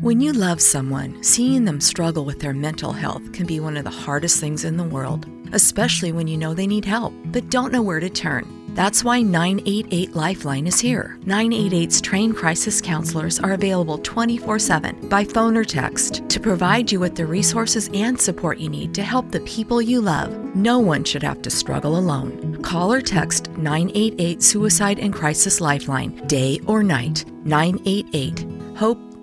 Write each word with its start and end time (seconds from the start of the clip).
When 0.00 0.22
you 0.22 0.32
love 0.32 0.62
someone, 0.62 1.22
seeing 1.22 1.66
them 1.66 1.78
struggle 1.78 2.24
with 2.24 2.40
their 2.40 2.54
mental 2.54 2.90
health 2.90 3.34
can 3.34 3.44
be 3.44 3.60
one 3.60 3.76
of 3.76 3.84
the 3.84 3.90
hardest 3.90 4.40
things 4.40 4.64
in 4.64 4.78
the 4.78 4.82
world, 4.82 5.26
especially 5.52 6.10
when 6.10 6.26
you 6.26 6.38
know 6.38 6.54
they 6.54 6.66
need 6.66 6.86
help 6.86 7.12
but 7.26 7.50
don't 7.50 7.70
know 7.70 7.82
where 7.82 8.00
to 8.00 8.08
turn. 8.08 8.46
That's 8.74 9.04
why 9.04 9.20
988 9.20 10.16
Lifeline 10.16 10.66
is 10.66 10.80
here. 10.80 11.18
988's 11.24 12.00
trained 12.00 12.34
crisis 12.34 12.80
counselors 12.80 13.40
are 13.40 13.52
available 13.52 13.98
24 13.98 14.58
7 14.58 15.08
by 15.10 15.22
phone 15.22 15.54
or 15.54 15.64
text 15.64 16.26
to 16.30 16.40
provide 16.40 16.90
you 16.90 16.98
with 16.98 17.14
the 17.14 17.26
resources 17.26 17.90
and 17.92 18.18
support 18.18 18.56
you 18.56 18.70
need 18.70 18.94
to 18.94 19.02
help 19.02 19.30
the 19.30 19.40
people 19.40 19.82
you 19.82 20.00
love. 20.00 20.32
No 20.54 20.78
one 20.78 21.04
should 21.04 21.22
have 21.24 21.42
to 21.42 21.50
struggle 21.50 21.98
alone. 21.98 22.62
Call 22.62 22.90
or 22.90 23.02
text 23.02 23.50
988 23.50 24.42
Suicide 24.42 24.98
and 24.98 25.12
Crisis 25.12 25.60
Lifeline, 25.60 26.26
day 26.26 26.58
or 26.66 26.82
night. 26.82 27.26
988. 27.44 28.46
Hope 28.78 29.09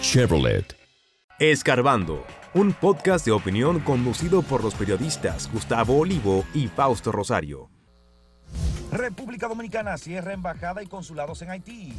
Chevrolet. 0.00 0.76
Escarbando, 1.40 2.24
un 2.54 2.72
podcast 2.72 3.24
de 3.24 3.32
opinión 3.32 3.80
conducido 3.80 4.42
por 4.42 4.62
los 4.62 4.74
periodistas 4.74 5.50
Gustavo 5.52 5.98
Olivo 5.98 6.44
y 6.54 6.68
Fausto 6.68 7.12
Rosario. 7.12 7.68
República 8.92 9.48
Dominicana 9.48 9.98
cierra 9.98 10.32
embajada 10.32 10.82
y 10.82 10.86
consulados 10.86 11.42
en 11.42 11.50
Haití. 11.50 11.94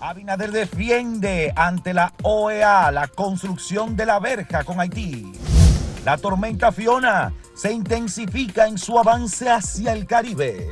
Abinader 0.00 0.50
defiende 0.50 1.52
ante 1.56 1.94
la 1.94 2.12
OEA 2.22 2.90
la 2.90 3.08
construcción 3.08 3.96
de 3.96 4.06
la 4.06 4.18
verja 4.18 4.64
con 4.64 4.80
Haití. 4.80 5.32
La 6.04 6.18
tormenta 6.18 6.70
Fiona 6.72 7.32
se 7.54 7.72
intensifica 7.72 8.66
en 8.66 8.76
su 8.76 8.98
avance 8.98 9.48
hacia 9.48 9.92
el 9.92 10.06
Caribe. 10.06 10.68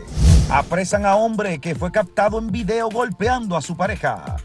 Apresan 0.51 1.07
a 1.07 1.17
hombre 1.17 1.61
que 1.61 1.75
fue 1.75 1.91
captado 1.91 2.39
en 2.39 2.51
video 2.51 2.91
golpeando 2.91 3.57
a 3.57 3.63
su 3.63 3.77
pareja. 3.77 4.37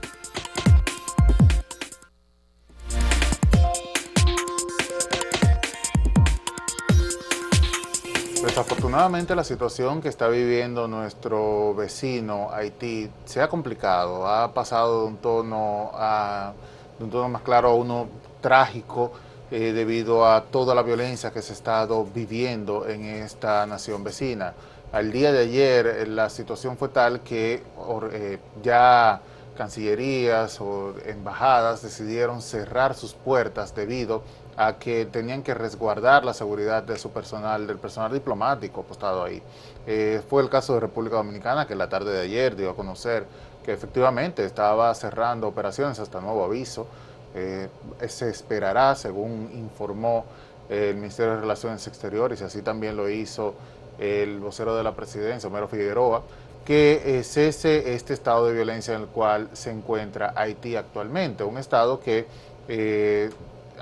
Desafortunadamente 8.57 9.35
la 9.35 9.43
situación 9.43 10.01
que 10.01 10.09
está 10.09 10.27
viviendo 10.29 10.87
nuestro 10.87 11.75
vecino 11.75 12.49
Haití 12.51 13.07
se 13.23 13.39
ha 13.39 13.47
complicado, 13.47 14.27
ha 14.27 14.51
pasado 14.51 15.01
de 15.01 15.07
un 15.09 15.17
tono, 15.17 15.91
a, 15.93 16.53
de 16.97 17.03
un 17.03 17.11
tono 17.11 17.29
más 17.29 17.43
claro 17.43 17.69
a 17.69 17.73
uno 17.75 18.07
trágico 18.41 19.11
eh, 19.51 19.73
debido 19.73 20.25
a 20.25 20.45
toda 20.45 20.73
la 20.73 20.81
violencia 20.81 21.29
que 21.29 21.43
se 21.43 21.51
ha 21.51 21.55
estado 21.55 22.03
viviendo 22.03 22.87
en 22.87 23.05
esta 23.05 23.63
nación 23.67 24.03
vecina. 24.03 24.55
Al 24.91 25.11
día 25.11 25.31
de 25.31 25.41
ayer 25.41 25.85
eh, 25.85 26.07
la 26.07 26.27
situación 26.27 26.77
fue 26.77 26.89
tal 26.89 27.19
que 27.21 27.61
eh, 28.11 28.39
ya 28.63 29.21
cancillerías 29.55 30.59
o 30.61 30.95
embajadas 31.05 31.83
decidieron 31.83 32.41
cerrar 32.41 32.95
sus 32.95 33.13
puertas 33.13 33.75
debido 33.75 34.15
a 34.15 34.46
que 34.79 35.05
tenían 35.05 35.43
que 35.43 35.53
resguardar 35.53 36.25
la 36.25 36.33
seguridad 36.33 36.81
de 36.81 36.97
su 36.97 37.11
personal, 37.11 37.67
del 37.67 37.77
personal 37.77 38.11
diplomático 38.11 38.81
apostado 38.81 39.23
ahí. 39.23 39.41
Eh, 39.85 40.21
fue 40.27 40.41
el 40.41 40.49
caso 40.49 40.73
de 40.73 40.79
República 40.79 41.17
Dominicana 41.17 41.67
que 41.67 41.75
la 41.75 41.87
tarde 41.89 42.11
de 42.11 42.21
ayer 42.21 42.55
dio 42.55 42.71
a 42.71 42.75
conocer 42.75 43.25
que 43.63 43.71
efectivamente 43.73 44.43
estaba 44.43 44.93
cerrando 44.95 45.47
operaciones 45.47 45.99
hasta 45.99 46.21
nuevo 46.21 46.43
aviso. 46.43 46.87
Eh, 47.35 47.69
se 48.07 48.29
esperará, 48.29 48.95
según 48.95 49.51
informó 49.53 50.25
el 50.69 50.95
Ministerio 50.95 51.35
de 51.35 51.41
Relaciones 51.41 51.85
Exteriores, 51.85 52.41
y 52.41 52.43
así 52.43 52.61
también 52.63 52.97
lo 52.97 53.07
hizo 53.09 53.53
el 53.99 54.39
vocero 54.39 54.75
de 54.75 54.83
la 54.83 54.95
presidencia, 54.95 55.47
Homero 55.47 55.67
Figueroa, 55.67 56.23
que 56.65 57.19
eh, 57.19 57.23
cese 57.23 57.93
este 57.93 58.13
estado 58.13 58.47
de 58.47 58.53
violencia 58.53 58.95
en 58.95 59.01
el 59.01 59.07
cual 59.07 59.49
se 59.53 59.69
encuentra 59.69 60.33
Haití 60.35 60.75
actualmente, 60.75 61.43
un 61.43 61.57
estado 61.57 61.99
que 61.99 62.25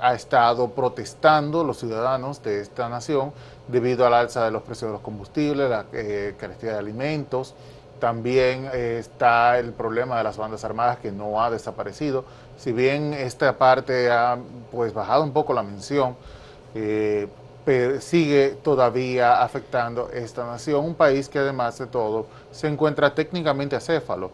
ha 0.00 0.14
estado 0.14 0.70
protestando 0.70 1.64
los 1.64 1.78
ciudadanos 1.78 2.42
de 2.42 2.60
esta 2.60 2.88
nación 2.88 3.32
debido 3.68 4.06
al 4.06 4.14
alza 4.14 4.44
de 4.44 4.50
los 4.50 4.62
precios 4.62 4.88
de 4.90 4.92
los 4.92 5.02
combustibles, 5.02 5.68
la 5.68 5.86
eh, 5.92 6.34
carestía 6.38 6.72
de 6.72 6.78
alimentos. 6.78 7.54
También 7.98 8.68
eh, 8.72 8.98
está 9.00 9.58
el 9.58 9.72
problema 9.72 10.18
de 10.18 10.24
las 10.24 10.36
bandas 10.36 10.64
armadas 10.64 10.98
que 10.98 11.10
no 11.10 11.42
ha 11.42 11.50
desaparecido. 11.50 12.24
Si 12.58 12.72
bien 12.72 13.14
esta 13.14 13.56
parte 13.56 14.10
ha 14.10 14.38
pues 14.70 14.92
bajado 14.92 15.22
un 15.22 15.32
poco 15.32 15.54
la 15.54 15.62
mención, 15.62 16.16
eh, 16.74 17.28
sigue 18.00 18.56
todavía 18.62 19.42
afectando 19.42 20.10
esta 20.10 20.46
nación, 20.46 20.84
un 20.84 20.94
país 20.94 21.28
que 21.28 21.40
además 21.40 21.78
de 21.78 21.86
todo 21.86 22.26
se 22.52 22.68
encuentra 22.68 23.14
técnicamente 23.14 23.74
acéfalo. 23.74 24.30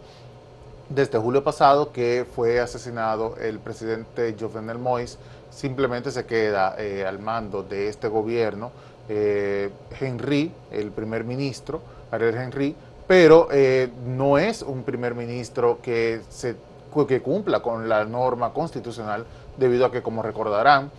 Desde 0.89 1.19
julio 1.19 1.43
pasado 1.43 1.93
que 1.93 2.27
fue 2.37 2.61
asesinado 2.61 3.37
el 3.41 3.59
presidente 3.59 4.37
Jovenel 4.39 4.79
Moïse, 4.79 5.17
simplemente 5.53 6.11
se 6.11 6.25
queda 6.25 6.75
eh, 6.79 7.05
al 7.07 7.19
mando 7.19 7.63
de 7.63 7.89
este 7.89 8.09
gobierno 8.09 8.73
eh, 9.09 9.71
Henry, 10.01 10.51
el 10.71 10.91
primer 10.91 11.25
ministro, 11.25 11.81
Ariel 12.11 12.35
Henry, 12.35 12.75
pero 13.07 13.49
eh, 13.53 13.91
no 14.07 14.39
es 14.39 14.63
un 14.63 14.83
primer 14.83 15.15
ministro 15.15 15.79
que, 15.83 16.23
se, 16.29 16.57
que 17.07 17.21
cumpla 17.21 17.61
con 17.61 17.89
la 17.89 18.05
norma 18.05 18.53
constitucional, 18.53 19.27
debido 19.59 19.87
a 19.87 19.93
que, 19.93 20.03
como 20.03 20.23
recordarán, 20.23 20.91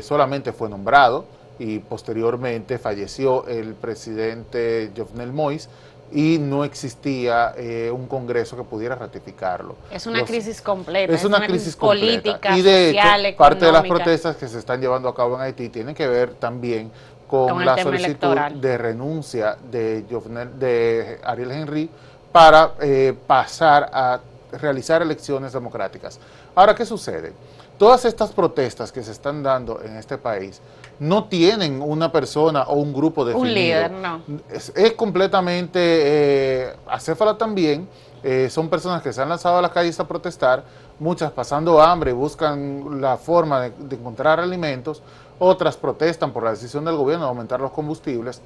solamente 0.00 0.52
fue 0.52 0.68
nombrado 0.68 1.26
y 1.58 1.78
posteriormente 1.78 2.78
falleció 2.78 3.46
el 3.46 3.74
presidente 3.74 4.90
Jovenel 4.96 5.32
Moïse, 5.32 5.68
y 6.12 6.38
no 6.38 6.64
existía 6.64 7.54
eh, 7.56 7.90
un 7.92 8.06
Congreso 8.06 8.56
que 8.56 8.62
pudiera 8.62 8.94
ratificarlo. 8.94 9.76
Es 9.90 10.06
una 10.06 10.24
crisis 10.24 10.60
completa. 10.60 11.12
Es, 11.12 11.24
una, 11.24 11.44
crisis, 11.46 11.76
política, 11.76 12.56
y 12.56 12.62
de 12.62 12.90
hecho, 12.90 13.36
parte 13.36 13.66
de 13.66 13.72
las 13.72 13.84
protestas 13.84 14.36
que 14.36 14.48
se 14.48 14.58
están 14.58 14.80
llevando 14.80 15.08
a 15.08 15.14
cabo 15.14 15.36
en 15.36 15.42
Haití 15.42 15.68
tienen 15.68 15.94
que 15.94 16.06
ver 16.06 16.34
también 16.34 16.90
con, 17.26 17.64
la 17.64 17.76
solicitud 17.82 18.36
de 18.36 18.78
renuncia 18.78 19.56
de, 19.70 20.02
de 20.02 21.20
Ariel 21.24 21.50
Henry 21.50 21.90
para 22.30 22.72
eh, 22.80 23.14
pasar 23.26 23.90
a 23.92 24.20
realizar 24.60 25.02
elecciones 25.02 25.52
democráticas. 25.52 26.18
Ahora, 26.54 26.74
¿qué 26.74 26.84
sucede? 26.84 27.32
Todas 27.78 28.04
estas 28.04 28.32
protestas 28.32 28.90
que 28.90 29.02
se 29.02 29.12
están 29.12 29.42
dando 29.42 29.82
en 29.82 29.96
este 29.96 30.16
país 30.16 30.60
no 30.98 31.24
tienen 31.24 31.82
una 31.82 32.10
persona 32.10 32.62
o 32.62 32.76
un 32.76 32.92
grupo 32.94 33.24
definido. 33.24 33.48
Un 33.48 33.54
líder, 33.54 33.90
no. 33.90 34.22
Es, 34.50 34.72
completamente 34.96 35.78
eh, 35.82 36.76
acéfala 36.86 37.36
también. 37.36 37.88
Eh, 38.22 38.48
son 38.50 38.68
personas 38.68 39.02
que 39.02 39.12
se 39.12 39.20
han 39.20 39.28
lanzado 39.28 39.58
a 39.58 39.62
las 39.62 39.70
calles 39.70 40.00
a 40.00 40.08
protestar, 40.08 40.64
muchas 40.98 41.30
pasando 41.32 41.80
hambre, 41.80 42.12
buscan 42.12 43.00
la 43.00 43.18
forma 43.18 43.60
de, 43.60 43.96
encontrar 43.96 44.40
alimentos, 44.40 45.02
otras 45.38 45.76
protestan 45.76 46.32
por 46.32 46.42
la 46.42 46.50
decisión 46.50 46.84
del 46.84 46.96
gobierno 46.96 47.26
de 47.26 47.28
aumentar 47.28 47.60
los 47.60 47.70
combustibles 47.72 48.40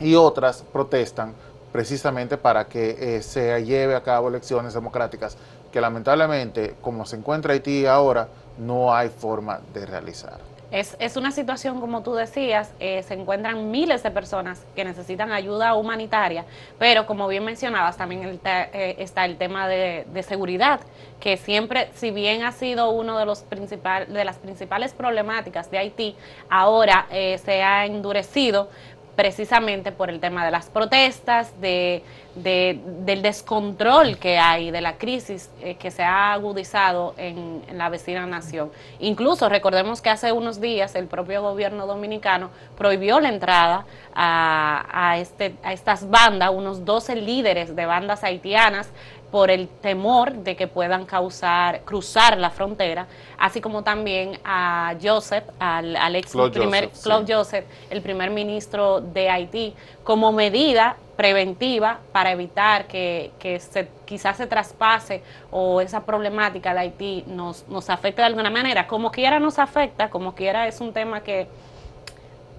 y 0.00 0.14
otras 0.14 0.64
protestan 0.72 1.34
precisamente 1.72 2.36
para 2.36 2.66
que 2.66 3.16
eh, 3.16 3.22
se 3.22 3.64
lleve 3.64 3.94
a 3.94 4.02
cabo 4.02 4.28
elecciones 4.28 4.74
democráticas 4.74 5.36
que 5.72 5.80
lamentablemente, 5.80 6.74
como 6.80 7.06
se 7.06 7.16
encuentra 7.16 7.52
Haití 7.52 7.86
ahora, 7.86 8.28
no 8.58 8.92
hay 8.92 9.08
forma 9.08 9.60
de 9.72 9.86
realizar. 9.86 10.38
Es, 10.72 10.96
es 11.00 11.16
una 11.16 11.32
situación, 11.32 11.80
como 11.80 12.02
tú 12.02 12.14
decías, 12.14 12.72
eh, 12.78 13.02
se 13.02 13.14
encuentran 13.14 13.72
miles 13.72 14.04
de 14.04 14.12
personas 14.12 14.64
que 14.76 14.84
necesitan 14.84 15.32
ayuda 15.32 15.74
humanitaria, 15.74 16.44
pero 16.78 17.06
como 17.06 17.26
bien 17.26 17.44
mencionabas, 17.44 17.96
también 17.96 18.40
eh, 18.44 18.94
está 18.98 19.24
el 19.24 19.36
tema 19.36 19.66
de, 19.66 20.06
seguridad, 20.22 20.80
que 21.18 21.36
siempre, 21.36 21.90
si 21.94 22.12
bien 22.12 22.44
ha 22.44 22.52
sido 22.52 22.90
uno 22.90 23.18
de, 23.18 23.26
los 23.26 23.40
principal, 23.40 24.12
de 24.12 24.24
las 24.24 24.36
principales 24.36 24.92
problemáticas 24.92 25.72
de 25.72 25.78
Haití, 25.78 26.16
ahora 26.48 27.06
se 27.10 27.62
ha 27.62 27.84
endurecido 27.84 28.68
precisamente 29.16 29.92
por 29.92 30.10
el 30.10 30.20
tema 30.20 30.44
de 30.44 30.50
las 30.50 30.70
protestas, 30.70 31.60
de, 31.60 32.02
del 32.34 33.22
descontrol 33.22 34.18
que 34.18 34.38
hay, 34.38 34.70
de 34.70 34.80
la 34.80 34.96
crisis 34.96 35.50
eh, 35.60 35.74
que 35.74 35.90
se 35.90 36.02
ha 36.02 36.32
agudizado 36.32 37.14
en, 37.16 37.62
la 37.72 37.88
vecina 37.88 38.26
nación. 38.26 38.70
Incluso 38.98 39.48
recordemos 39.48 40.00
que 40.00 40.10
hace 40.10 40.32
unos 40.32 40.60
días 40.60 40.94
el 40.94 41.06
propio 41.06 41.42
gobierno 41.42 41.86
dominicano 41.86 42.50
prohibió 42.76 43.20
la 43.20 43.28
entrada 43.28 43.84
a, 44.14 44.86
a, 44.92 45.18
este, 45.18 45.54
a 45.62 45.72
estas 45.72 46.08
bandas, 46.08 46.50
unos 46.50 46.84
12 46.84 47.16
líderes 47.16 47.76
de 47.76 47.86
bandas 47.86 48.24
haitianas 48.24 48.90
por 49.30 49.50
el 49.50 49.68
temor 49.68 50.32
de 50.32 50.56
que 50.56 50.66
puedan 50.66 51.06
causar, 51.06 51.82
cruzar 51.82 52.36
la 52.36 52.50
frontera, 52.50 53.06
así 53.38 53.60
como 53.60 53.82
también 53.82 54.38
a 54.44 54.94
Joseph, 55.00 55.44
al, 55.58 56.16
ex 56.16 56.32
primer, 56.52 56.90
Claude 57.02 57.32
Joseph, 57.32 57.64
el 57.90 58.02
primer 58.02 58.30
ministro 58.30 59.00
de 59.00 59.30
Haití, 59.30 59.74
como 60.02 60.32
medida 60.32 60.96
preventiva 61.16 61.98
para 62.12 62.32
evitar 62.32 62.86
que, 62.86 63.30
se, 63.60 63.88
quizás 64.04 64.36
se 64.36 64.46
traspase 64.46 65.22
o 65.50 65.80
esa 65.80 66.04
problemática 66.04 66.72
de 66.72 66.80
Haití 66.80 67.24
nos, 67.26 67.68
nos 67.68 67.90
afecte 67.90 68.22
de 68.22 68.26
alguna 68.26 68.50
manera. 68.50 68.86
Como 68.86 69.10
quiera 69.10 69.38
nos 69.38 69.58
afecta, 69.58 70.10
como 70.10 70.34
quiera 70.34 70.66
es 70.66 70.80
un 70.80 70.92
tema 70.92 71.20
que, 71.20 71.46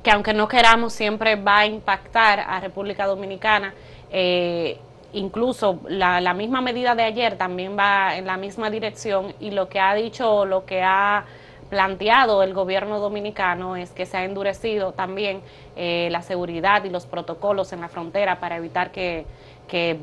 que 0.03 0.11
aunque 0.11 0.33
no 0.33 0.47
queramos 0.47 0.93
siempre 0.93 1.35
va 1.35 1.59
a 1.59 1.65
impactar 1.65 2.39
a 2.39 2.59
República 2.59 3.05
Dominicana. 3.07 3.73
Eh, 4.11 4.79
incluso 5.13 5.79
la, 5.87 6.21
la, 6.21 6.33
misma 6.33 6.61
medida 6.61 6.95
de 6.95 7.03
ayer 7.03 7.37
también 7.37 7.77
va 7.77 8.15
en 8.15 8.25
la 8.25 8.37
misma 8.37 8.69
dirección 8.69 9.33
y 9.39 9.51
lo 9.51 9.69
que 9.69 9.79
ha 9.79 9.93
dicho, 9.93 10.45
lo 10.45 10.65
que 10.65 10.81
ha 10.83 11.25
planteado 11.71 12.43
el 12.43 12.53
gobierno 12.53 12.99
dominicano 12.99 13.77
es 13.77 13.91
que 13.91 14.05
se 14.05 14.17
ha 14.17 14.25
endurecido 14.25 14.91
también 14.91 15.41
eh, 15.77 16.09
la 16.11 16.21
seguridad 16.21 16.83
y 16.83 16.89
los 16.89 17.05
protocolos 17.05 17.71
en 17.71 17.79
la 17.79 17.87
frontera 17.87 18.39
para 18.39 18.57
evitar 18.57 18.91
que, 18.91 19.25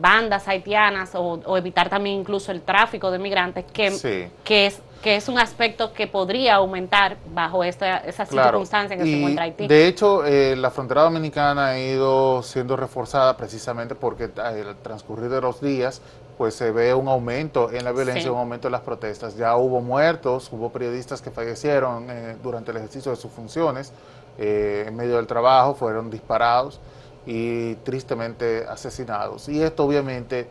bandas 0.01 0.49
haitianas 0.49 1.11
o, 1.15 1.57
evitar 1.59 1.91
también 1.91 2.21
incluso 2.21 2.51
el 2.51 2.63
tráfico 2.63 3.11
de 3.11 3.19
migrantes, 3.19 3.67
que, 3.71 4.31
que 4.43 4.67
es 4.67 4.81
que 5.03 5.17
es 5.17 5.29
un 5.29 5.39
aspecto 5.39 5.93
que 5.93 6.07
podría 6.07 6.57
aumentar 6.57 7.19
bajo 7.33 7.63
esta, 7.63 7.99
esa 7.99 8.27
circunstancia 8.27 8.95
en 8.95 9.01
que 9.01 9.07
se 9.07 9.17
encuentra 9.17 9.45
Haití. 9.45 9.69
De 9.69 9.87
hecho, 9.87 10.25
eh, 10.25 10.57
la 10.57 10.71
frontera 10.71 11.03
dominicana 11.03 11.69
ha 11.69 11.79
ido 11.79 12.43
siendo 12.43 12.77
reforzada 12.77 13.37
precisamente 13.37 13.95
porque 13.95 14.31
al 14.43 14.77
transcurrir 14.83 15.29
de 15.29 15.41
los 15.41 15.61
días 15.61 16.03
pues 16.39 16.55
se 16.55 16.71
ve 16.71 16.95
un 16.95 17.09
aumento 17.09 17.71
en 17.71 17.85
la 17.85 17.93
violencia, 17.93 18.33
un 18.33 18.39
aumento 18.39 18.69
en 18.69 18.73
las 18.73 18.81
protestas. 18.83 19.37
Ya 19.37 19.57
hubo 19.57 19.81
muertos, 19.81 20.49
hubo 20.53 20.71
periodistas 20.71 21.21
que 21.21 21.31
fallecieron 21.31 22.07
eh, 22.09 22.37
durante 22.43 22.71
el 22.71 22.77
ejercicio 22.79 23.11
de 23.11 23.17
sus 23.17 23.31
funciones, 23.33 23.93
en 24.39 24.95
medio 24.95 25.17
del 25.17 25.27
trabajo, 25.27 25.75
fueron 25.75 26.11
disparados 26.11 26.81
y 27.27 27.75
tristemente 27.77 28.65
asesinados. 28.69 29.49
Y 29.49 29.61
esto 29.61 29.85
obviamente 29.85 30.49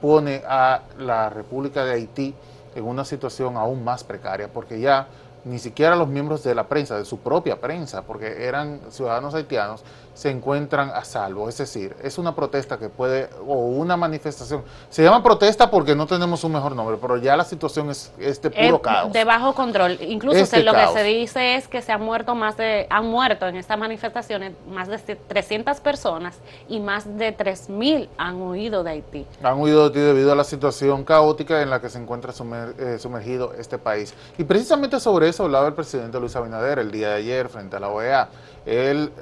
pone 0.00 0.42
a 0.48 0.82
la 0.96 1.28
República 1.28 1.84
de 1.84 1.94
Haití 1.94 2.32
en 2.76 2.84
una 2.84 3.04
situación 3.04 3.56
aún 3.56 3.82
más 3.82 4.04
precaria, 4.04 4.48
porque 4.52 4.78
ya 4.78 5.08
ni 5.46 5.58
siquiera 5.58 5.94
los 5.96 6.08
miembros 6.08 6.42
de 6.42 6.54
la 6.54 6.68
prensa, 6.68 6.98
de 6.98 7.04
su 7.04 7.18
propia 7.18 7.60
prensa, 7.60 8.02
porque 8.02 8.46
eran 8.46 8.80
ciudadanos 8.90 9.34
haitianos, 9.34 9.84
se 10.16 10.30
encuentran 10.30 10.90
a 10.94 11.04
salvo. 11.04 11.46
Es 11.46 11.58
decir, 11.58 11.94
es 12.02 12.16
una 12.16 12.34
protesta 12.34 12.78
que 12.78 12.88
puede, 12.88 13.28
o 13.46 13.54
una 13.54 13.98
manifestación. 13.98 14.64
Se 14.88 15.02
llama 15.02 15.22
protesta 15.22 15.70
porque 15.70 15.94
no 15.94 16.06
tenemos 16.06 16.42
un 16.42 16.52
mejor 16.52 16.74
nombre, 16.74 16.96
pero 16.98 17.18
ya 17.18 17.36
la 17.36 17.44
situación 17.44 17.90
es, 17.90 18.10
de 18.16 18.50
puro 18.50 18.80
caos. 18.80 19.12
De 19.12 19.24
bajo 19.24 19.52
control. 19.54 19.98
Incluso 20.00 20.38
lo 20.62 20.72
que 20.72 20.86
se 20.94 21.02
dice 21.02 21.56
es 21.56 21.68
que 21.68 21.82
se 21.82 21.92
han 21.92 22.00
muerto 22.00 22.34
más 22.34 22.56
de, 22.56 22.86
han 22.88 23.06
muerto 23.06 23.46
en 23.46 23.56
estas 23.56 23.78
manifestaciones 23.78 24.54
más 24.70 24.88
de 24.88 25.16
300 25.16 25.80
personas 25.80 26.38
y 26.66 26.80
más 26.80 27.18
de 27.18 27.36
3.000 27.36 28.08
han 28.16 28.40
huido 28.40 28.82
de 28.82 28.92
Haití. 28.92 29.26
Han 29.42 29.60
huido 29.60 29.80
de 29.80 29.86
Haití 29.88 30.00
debido 30.00 30.32
a 30.32 30.34
la 30.34 30.44
situación 30.44 31.04
caótica 31.04 31.60
en 31.60 31.68
la 31.68 31.82
que 31.82 31.90
se 31.90 31.98
encuentra 31.98 32.32
eh, 32.32 32.96
sumergido 32.98 33.52
este 33.52 33.76
país. 33.76 34.14
Y 34.38 34.44
precisamente 34.44 34.98
sobre 34.98 35.28
eso 35.28 35.44
hablaba 35.44 35.68
el 35.68 35.74
presidente 35.74 36.18
Luis 36.18 36.34
Abinader 36.36 36.78
el 36.78 36.90
día 36.90 37.10
de 37.10 37.14
ayer 37.16 37.50
frente 37.50 37.76
a 37.76 37.80
la 37.80 37.90
OEA. 37.90 38.30
Él 38.64 39.12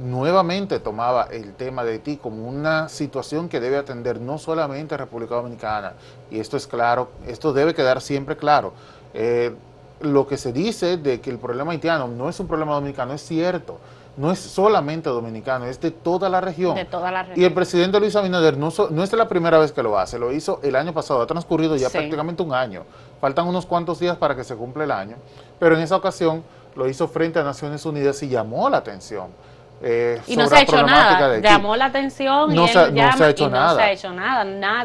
nuevamente 0.00 0.80
tomaba 0.80 1.24
el 1.30 1.54
tema 1.54 1.84
de 1.84 1.92
Haití 1.92 2.16
como 2.16 2.48
una 2.48 2.88
situación 2.88 3.48
que 3.48 3.60
debe 3.60 3.76
atender 3.76 4.20
no 4.20 4.38
solamente 4.38 4.94
a 4.94 4.98
República 4.98 5.34
Dominicana, 5.34 5.94
y 6.30 6.40
esto 6.40 6.56
es 6.56 6.66
claro, 6.66 7.10
esto 7.26 7.52
debe 7.52 7.74
quedar 7.74 8.00
siempre 8.00 8.36
claro. 8.36 8.72
Eh, 9.14 9.54
lo 10.00 10.26
que 10.26 10.36
se 10.36 10.52
dice 10.52 10.96
de 10.96 11.20
que 11.20 11.30
el 11.30 11.38
problema 11.38 11.72
haitiano 11.72 12.08
no 12.08 12.28
es 12.28 12.40
un 12.40 12.48
problema 12.48 12.72
dominicano 12.74 13.12
es 13.12 13.22
cierto, 13.22 13.78
no 14.16 14.32
es 14.32 14.40
solamente 14.40 15.08
dominicano, 15.08 15.66
es 15.66 15.80
de 15.80 15.90
toda 15.90 16.28
la 16.28 16.40
región. 16.40 16.74
De 16.74 16.84
toda 16.84 17.12
la 17.12 17.22
región. 17.22 17.40
Y 17.40 17.44
el 17.44 17.54
presidente 17.54 18.00
Luis 18.00 18.16
Abinader 18.16 18.56
no, 18.58 18.72
no 18.90 19.02
es 19.04 19.12
la 19.12 19.28
primera 19.28 19.58
vez 19.58 19.72
que 19.72 19.82
lo 19.82 19.98
hace, 19.98 20.18
lo 20.18 20.32
hizo 20.32 20.58
el 20.62 20.74
año 20.74 20.92
pasado, 20.92 21.22
ha 21.22 21.26
transcurrido 21.26 21.76
ya 21.76 21.88
prácticamente 21.88 22.42
un 22.42 22.52
año, 22.52 22.82
faltan 23.20 23.46
unos 23.46 23.64
cuantos 23.64 24.00
días 24.00 24.16
para 24.16 24.34
que 24.34 24.42
se 24.42 24.56
cumpla 24.56 24.84
el 24.84 24.90
año, 24.90 25.16
pero 25.60 25.76
en 25.76 25.82
esa 25.82 25.96
ocasión 25.96 26.42
lo 26.74 26.88
hizo 26.88 27.06
frente 27.06 27.38
a 27.38 27.44
Naciones 27.44 27.84
Unidas 27.86 28.22
y 28.22 28.28
llamó 28.28 28.68
la 28.68 28.78
atención 28.78 29.28
eh, 29.84 30.20
y 30.28 30.36
no 30.36 30.46
se 30.46 30.56
ha 30.56 30.60
hecho 30.62 30.82
nada. 30.82 31.38
Llamó 31.38 31.74
la 31.74 31.86
atención 31.86 32.54
no 32.54 32.66
y 32.66 32.68
se, 32.68 32.92
no 32.92 33.12
se 33.16 33.24
ha 33.24 33.28
hecho 33.30 33.50
nada. 33.50 33.72
no 33.72 33.76
se 33.76 33.82
ha 33.82 33.92
hecho 33.92 34.12
nada. 34.12 34.44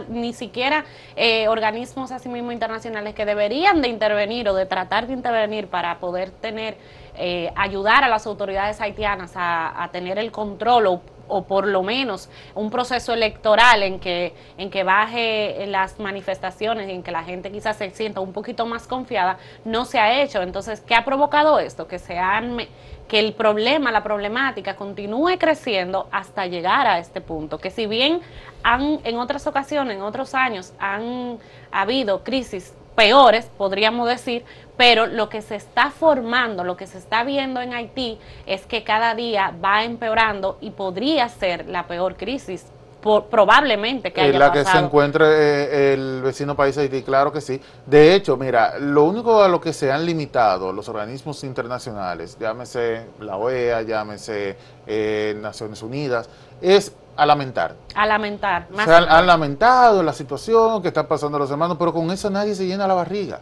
ni 0.09 0.33
siquiera 0.33 0.85
eh, 1.15 1.47
organismos 1.47 2.11
así 2.11 2.29
mismo 2.29 2.51
internacionales 2.51 3.13
que 3.13 3.25
deberían 3.25 3.81
de 3.81 3.89
intervenir 3.89 4.49
o 4.49 4.55
de 4.55 4.65
tratar 4.65 5.05
de 5.05 5.13
intervenir 5.13 5.67
para 5.67 5.99
poder 5.99 6.31
tener, 6.31 6.77
eh, 7.15 7.51
ayudar 7.55 8.03
a 8.03 8.07
las 8.07 8.25
autoridades 8.25 8.81
haitianas 8.81 9.33
a, 9.35 9.87
tener 9.91 10.17
el 10.17 10.31
control 10.31 10.87
o, 10.87 11.01
o, 11.27 11.43
por 11.43 11.67
lo 11.67 11.83
menos 11.83 12.29
un 12.55 12.69
proceso 12.71 13.13
electoral 13.13 13.83
en 13.83 13.99
que, 13.99 14.33
en 14.57 14.69
que 14.69 14.83
baje 14.83 15.65
las 15.67 15.99
manifestaciones 15.99 16.89
y 16.89 16.91
en 16.91 17.03
que 17.03 17.11
la 17.11 17.23
gente 17.23 17.51
quizás 17.51 17.77
se 17.77 17.89
sienta 17.91 18.19
un 18.19 18.33
poquito 18.33 18.65
más 18.65 18.87
confiada, 18.87 19.37
no 19.63 19.85
se 19.85 19.99
ha 19.99 20.21
hecho. 20.21 20.41
Entonces, 20.41 20.81
¿qué 20.81 20.95
ha 20.95 21.05
provocado 21.05 21.59
esto? 21.59 21.87
Que 21.87 21.99
se 21.99 22.17
han 22.17 22.57
que 23.07 23.19
el 23.19 23.33
problema, 23.33 23.91
la 23.91 24.03
problemática 24.03 24.75
continúe 24.75 25.37
creciendo 25.39 26.07
hasta 26.11 26.45
llegar 26.45 26.87
a 26.87 26.99
este 26.99 27.21
punto, 27.21 27.57
que 27.57 27.71
si 27.71 27.87
bien 27.87 28.21
han 28.63 28.99
en 29.03 29.17
otras 29.17 29.47
ocasiones, 29.47 29.95
en 29.95 30.03
otros 30.03 30.33
años, 30.33 30.73
han 30.79 31.37
habido 31.71 32.23
crisis 32.23 32.73
peores, 32.95 33.49
podríamos 33.57 34.07
decir, 34.07 34.43
pero 34.75 35.05
lo 35.05 35.29
que 35.29 35.41
se 35.41 35.55
está 35.55 35.91
formando, 35.91 36.63
lo 36.63 36.75
que 36.77 36.87
se 36.87 36.97
está 36.97 37.23
viendo 37.23 37.61
en 37.61 37.73
Haití 37.73 38.17
es 38.45 38.65
que 38.65 38.83
cada 38.83 39.13
día 39.15 39.53
va 39.63 39.83
empeorando 39.83 40.57
y 40.61 40.71
podría 40.71 41.29
ser 41.29 41.67
la 41.67 41.87
peor 41.87 42.17
crisis 42.17 42.65
probablemente 43.01 44.11
que 44.11 44.21
haya 44.21 44.39
la 44.39 44.51
que 44.51 44.65
se 44.65 44.77
encuentre 44.77 45.25
eh, 45.25 45.93
el 45.93 46.21
vecino 46.21 46.55
país 46.55 46.77
Haití, 46.77 47.03
claro 47.03 47.31
que 47.31 47.41
sí. 47.41 47.61
De 47.85 48.15
hecho, 48.15 48.37
mira, 48.37 48.79
lo 48.79 49.03
único 49.03 49.41
a 49.41 49.47
lo 49.47 49.61
que 49.61 49.73
se 49.73 49.91
han 49.91 50.05
limitado 50.05 50.73
los 50.73 50.89
organismos 50.89 51.43
internacionales, 51.43 52.37
llámese 52.39 53.05
la 53.19 53.37
OEA, 53.37 53.81
llámese 53.83 54.57
eh, 54.85 55.37
Naciones 55.41 55.81
Unidas, 55.81 56.29
es 56.61 56.93
a 57.15 57.25
lamentar. 57.25 57.75
A 57.95 58.05
lamentar. 58.05 58.67
Más 58.69 58.87
han, 58.87 59.25
lamentado 59.25 60.03
la 60.03 60.13
situación 60.13 60.81
que 60.81 60.89
están 60.89 61.07
pasando 61.07 61.39
los 61.39 61.49
hermanos, 61.49 61.77
pero 61.79 61.91
con 61.91 62.11
eso 62.11 62.29
nadie 62.29 62.53
se 62.53 62.65
llena 62.65 62.87
la 62.87 62.93
barriga. 62.93 63.39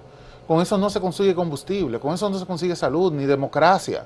Con 0.48 0.62
eso 0.62 0.78
no 0.78 0.90
se 0.90 1.02
consigue 1.02 1.36
combustible, 1.36 2.00
con 2.00 2.14
eso 2.14 2.30
no 2.30 2.38
se 2.38 2.46
consigue 2.46 2.76
salud 2.76 3.12
ni 3.12 3.26
democracia. 3.26 4.06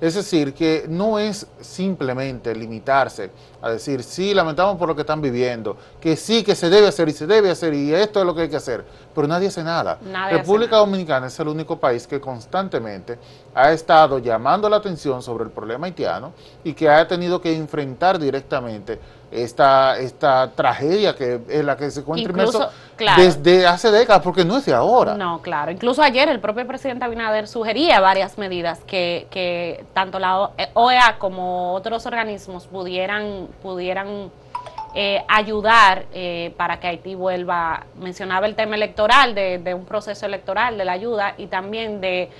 Es 0.00 0.14
decir, 0.14 0.54
que 0.54 0.86
no 0.88 1.18
es 1.18 1.46
simplemente 1.60 2.54
limitarse 2.54 3.30
a 3.60 3.70
decir, 3.70 4.02
sí, 4.04 4.32
lamentamos 4.32 4.76
por 4.76 4.88
lo 4.88 4.94
que 4.94 5.00
están 5.00 5.20
viviendo, 5.20 5.76
que 6.00 6.14
sí, 6.14 6.44
que 6.44 6.54
se 6.54 6.70
debe 6.70 6.86
hacer 6.86 7.08
y 7.08 7.12
se 7.12 7.26
debe 7.26 7.50
hacer 7.50 7.74
y 7.74 7.92
esto 7.92 8.20
es 8.20 8.26
lo 8.26 8.34
que 8.34 8.42
hay 8.42 8.48
que 8.48 8.56
hacer, 8.56 8.84
pero 9.14 9.26
nadie 9.26 9.48
hace 9.48 9.64
nada. 9.64 9.98
República 10.30 10.76
Dominicana 10.76 11.26
es 11.26 11.40
el 11.40 11.48
único 11.48 11.78
país 11.78 12.06
que 12.06 12.20
constantemente 12.20 13.18
ha 13.54 13.72
estado 13.72 14.20
llamando 14.20 14.68
la 14.68 14.76
atención 14.76 15.22
sobre 15.22 15.44
el 15.44 15.50
problema 15.50 15.86
haitiano 15.86 16.32
y 16.62 16.74
que 16.74 16.88
ha 16.88 17.06
tenido 17.08 17.40
que 17.40 17.56
enfrentar 17.56 18.18
directamente 18.18 19.00
esta, 19.30 19.98
esta 19.98 20.50
tragedia 20.52 21.14
que 21.14 21.40
es 21.48 21.64
la 21.64 21.76
que 21.76 21.90
se 21.90 22.00
encuentra 22.00 22.30
inmerso 22.30 22.70
desde 23.16 23.66
hace 23.66 23.90
décadas, 23.90 24.22
porque 24.22 24.44
no 24.44 24.56
es 24.56 24.66
de 24.66 24.74
ahora. 24.74 25.14
No, 25.14 25.40
claro. 25.40 25.70
Incluso 25.70 26.02
ayer 26.02 26.28
el 26.28 26.40
propio 26.40 26.66
presidente 26.66 27.04
Abinader 27.04 27.46
sugería 27.46 28.00
varias 28.00 28.38
medidas 28.38 28.80
que, 28.86 29.26
que 29.30 29.84
tanto 29.94 30.18
la 30.18 30.50
OEA 30.74 31.16
como 31.18 31.74
otros 31.74 32.06
organismos 32.06 32.66
pudieran, 32.66 33.48
pudieran 33.62 34.30
eh, 34.94 35.22
ayudar 35.28 36.06
eh, 36.12 36.52
para 36.56 36.80
que 36.80 36.88
Haití 36.88 37.14
vuelva. 37.14 37.84
Mencionaba 38.00 38.46
el 38.46 38.54
tema 38.54 38.74
electoral, 38.74 39.34
de, 39.34 39.58
de 39.58 39.74
un 39.74 39.84
proceso 39.84 40.26
electoral, 40.26 40.78
de 40.78 40.84
la 40.84 40.92
ayuda 40.92 41.34
y 41.36 41.46
también 41.46 42.00
de 42.00 42.30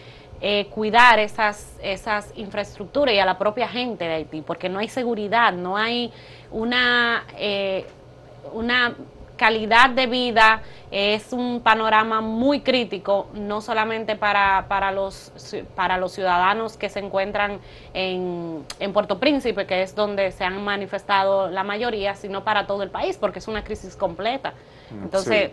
eh, 0.41 0.67
cuidar 0.67 1.19
esas, 1.19 1.77
esas 1.83 2.33
infraestructuras 2.37 3.15
y 3.15 3.19
a 3.19 3.27
la 3.27 3.39
propia 3.39 3.69
gente 3.69 4.05
de 4.05 4.15
Haití, 4.15 4.41
porque 4.41 4.69
no 4.69 4.79
hay 4.79 4.89
seguridad, 4.89 5.53
no 5.53 5.77
hay 5.77 6.13
una, 6.51 7.25
eh, 7.37 7.87
una 8.53 8.95
calidad 9.37 9.91
de 9.91 10.07
vida, 10.07 10.63
es 10.91 11.33
un 11.33 11.61
panorama 11.61 12.21
muy 12.21 12.61
crítico, 12.61 13.29
no 13.33 13.61
solamente 13.61 14.17
para, 14.17 14.67
para, 14.69 14.91
los, 14.91 15.33
para 15.75 15.97
los 15.97 16.13
ciudadanos 16.13 16.77
que 16.77 16.89
se 16.89 16.99
encuentran 16.99 17.61
en, 17.95 18.65
en 18.81 18.93
Puerto 18.93 19.19
Príncipe, 19.19 19.67
que 19.67 19.83
es 19.83 19.95
donde 19.95 20.33
se 20.33 20.45
han 20.45 20.63
manifestado 20.63 21.49
la 21.49 21.63
mayoría, 21.63 22.15
sino 22.15 22.45
para 22.45 22.67
todo 22.67 22.83
el 22.83 22.91
país, 22.91 23.17
porque 23.17 23.39
es 23.39 23.49
una 23.49 23.65
crisis 23.65 23.97
completa. 23.97 24.53
Mm, 24.91 25.05
Entonces, 25.05 25.53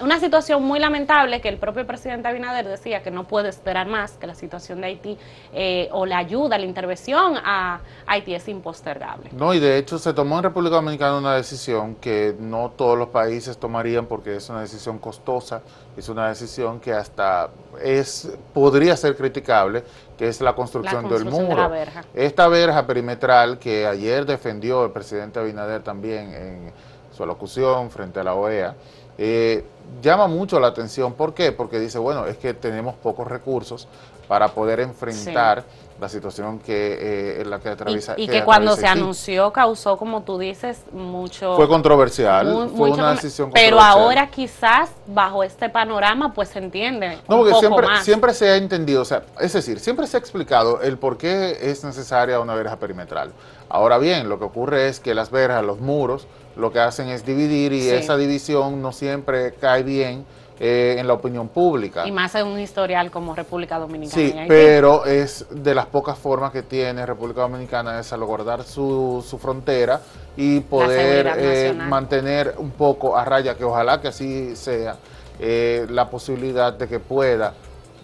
una 0.00 0.20
situación 0.20 0.62
muy 0.62 0.78
lamentable 0.78 1.40
que 1.40 1.48
el 1.48 1.58
propio 1.58 1.86
presidente 1.86 2.28
Abinader 2.28 2.66
decía 2.66 3.02
que 3.02 3.10
no 3.10 3.24
puede 3.24 3.48
esperar 3.48 3.86
más, 3.86 4.12
que 4.12 4.26
la 4.26 4.34
situación 4.34 4.80
de 4.80 4.88
Haití 4.88 5.18
eh, 5.52 5.88
o 5.92 6.06
la 6.06 6.18
ayuda, 6.18 6.58
la 6.58 6.64
intervención 6.64 7.34
a 7.44 7.80
Haití 8.06 8.34
es 8.34 8.48
impostergable. 8.48 9.30
No, 9.32 9.54
y 9.54 9.58
de 9.58 9.78
hecho 9.78 9.98
se 9.98 10.12
tomó 10.12 10.38
en 10.38 10.44
República 10.44 10.76
Dominicana 10.76 11.18
una 11.18 11.34
decisión 11.34 11.96
que 11.96 12.34
no 12.38 12.72
todos 12.76 12.98
los 12.98 13.08
países 13.08 13.58
tomarían 13.58 14.06
porque 14.06 14.36
es 14.36 14.48
una 14.48 14.60
decisión 14.60 14.98
costosa, 14.98 15.62
es 15.96 16.08
una 16.08 16.28
decisión 16.28 16.80
que 16.80 16.92
hasta 16.92 17.50
es 17.82 18.36
podría 18.52 18.96
ser 18.96 19.16
criticable, 19.16 19.84
que 20.16 20.28
es 20.28 20.40
la 20.40 20.54
construcción, 20.54 21.08
del 21.08 21.24
muro. 21.24 21.70
Esta 22.14 22.48
verja 22.48 22.86
perimetral 22.86 23.58
que 23.58 23.86
ayer 23.86 24.26
defendió 24.26 24.84
el 24.84 24.92
presidente 24.92 25.38
Abinader 25.38 25.82
también 25.82 26.34
en 26.34 26.72
su 27.16 27.22
alocución 27.22 27.90
frente 27.90 28.20
a 28.20 28.24
la 28.24 28.34
OEA, 28.34 28.74
eh, 29.18 29.64
llama 30.06 30.26
mucho 30.26 30.58
la 30.60 30.68
atención. 30.68 31.12
¿Por 31.14 31.34
qué? 31.34 31.52
Porque 31.52 31.78
dice, 31.78 31.98
bueno, 31.98 32.26
es 32.26 32.38
que 32.38 32.54
tenemos 32.54 32.94
pocos 32.94 33.26
recursos 33.26 33.88
para 34.28 34.48
poder 34.48 34.80
enfrentar 34.80 35.64
la 36.00 36.08
situación 36.08 36.58
que 36.58 36.92
eh, 36.92 37.40
en 37.40 37.50
la 37.50 37.58
que 37.58 37.70
atraviesa. 37.70 38.14
Y, 38.16 38.28
que, 38.28 38.44
cuando 38.44 38.76
se 38.76 38.86
anunció 38.86 39.52
causó, 39.52 39.96
como 39.96 40.22
tú 40.22 40.38
dices, 40.38 40.82
mucho... 40.92 41.56
Fue 41.56 41.68
controversial, 41.68 42.70
fue 42.76 42.90
una 42.90 43.12
decisión 43.12 43.50
Pero 43.52 43.80
ahora 43.80 44.28
quizás 44.28 44.90
bajo 45.06 45.42
este 45.42 45.68
panorama 45.70 46.34
pues 46.34 46.50
se 46.50 46.58
entiende. 46.58 47.18
No, 47.28 47.38
porque 47.38 47.54
siempre, 47.54 47.86
siempre 48.02 48.34
se 48.34 48.50
ha 48.50 48.56
entendido, 48.56 49.02
o 49.02 49.04
sea, 49.04 49.22
es 49.40 49.52
decir, 49.52 49.80
siempre 49.80 50.06
se 50.06 50.16
ha 50.16 50.20
explicado 50.20 50.82
el 50.82 50.98
por 50.98 51.16
qué 51.16 51.56
es 51.62 51.82
necesaria 51.84 52.40
una 52.40 52.54
verja 52.54 52.76
perimetral. 52.76 53.32
Ahora 53.68 53.98
bien, 53.98 54.28
lo 54.28 54.38
que 54.38 54.44
ocurre 54.44 54.88
es 54.88 55.00
que 55.00 55.14
las 55.14 55.30
verjas, 55.30 55.64
los 55.64 55.80
muros, 55.80 56.26
lo 56.56 56.72
que 56.72 56.80
hacen 56.80 57.08
es 57.08 57.24
dividir 57.24 57.72
y 57.72 57.88
esa 57.88 58.16
división 58.16 58.80
no 58.80 58.92
siempre 58.92 59.54
cae 59.54 59.82
bien 59.82 60.24
eh, 60.58 60.96
en 60.98 61.06
la 61.06 61.12
opinión 61.12 61.48
pública. 61.48 62.06
Y 62.06 62.12
más 62.12 62.34
en 62.34 62.46
un 62.46 62.58
historial 62.58 63.10
como 63.10 63.34
República 63.34 63.78
Dominicana. 63.78 64.22
Sí, 64.22 64.34
pero 64.48 65.04
es 65.04 65.44
de 65.50 65.74
las 65.74 65.84
pocas 65.84 66.18
formas 66.18 66.50
que 66.50 66.62
tiene 66.62 67.04
República 67.04 67.42
Dominicana 67.42 67.98
de 67.98 68.02
salvaguardar 68.02 68.64
su, 68.64 69.22
su 69.28 69.36
frontera 69.36 70.00
y 70.34 70.60
poder 70.60 71.30
eh, 71.36 71.74
mantener 71.74 72.54
un 72.56 72.70
poco 72.70 73.18
a 73.18 73.24
raya, 73.26 73.54
que 73.54 73.64
ojalá 73.64 74.00
que 74.00 74.08
así 74.08 74.56
sea, 74.56 74.96
eh, 75.38 75.86
la 75.90 76.08
posibilidad 76.08 76.72
de 76.72 76.88
que 76.88 77.00
pueda 77.00 77.52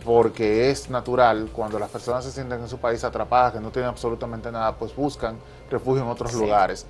porque 0.04 0.71
es 0.71 0.90
natural 0.90 1.49
cuando 1.52 1.78
las 1.78 1.88
personas 1.88 2.25
se 2.25 2.32
sienten 2.32 2.61
en 2.61 2.68
su 2.68 2.78
país 2.78 3.02
atrapadas, 3.04 3.54
que 3.54 3.61
no 3.61 3.71
tienen 3.71 3.88
absolutamente 3.88 4.50
nada, 4.52 4.75
pues 4.75 4.94
buscan 4.94 5.37
refugio 5.71 6.02
en 6.02 6.09
otros 6.09 6.35
lugares. 6.35 6.87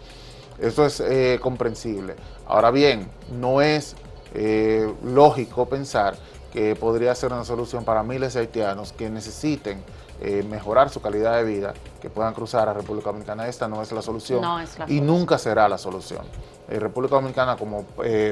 Eso 0.62 0.87
es 0.87 1.00
eh, 1.00 1.40
comprensible. 1.42 2.14
Ahora 2.47 2.71
bien, 2.71 3.11
no 3.33 3.61
es 3.61 3.97
eh, 4.33 4.95
lógico 5.04 5.66
pensar 5.66 6.14
que 6.52 6.76
podría 6.76 7.14
ser 7.16 7.33
una 7.33 7.45
solución 7.45 7.85
para 7.85 8.04
miles 8.04 8.35
de 8.35 8.40
haitianos 8.40 8.92
que 8.92 9.11
necesiten 9.11 9.83
eh, 10.21 10.45
mejorar 10.49 10.88
su 10.88 11.02
calidad 11.02 11.37
de 11.37 11.45
vida, 11.45 11.75
que 12.00 12.09
puedan 12.11 12.33
cruzar 12.33 12.69
a 12.69 12.75
República 12.75 13.07
Dominicana. 13.07 13.49
Esta 13.49 13.66
no 13.66 13.83
es 13.83 13.90
la 13.90 14.02
solución 14.02 14.45
y 14.87 15.00
nunca 15.00 15.37
será 15.37 15.69
la 15.69 15.78
solución. 15.78 16.25
República 16.69 17.16
Dominicana 17.16 17.57
como 17.57 17.85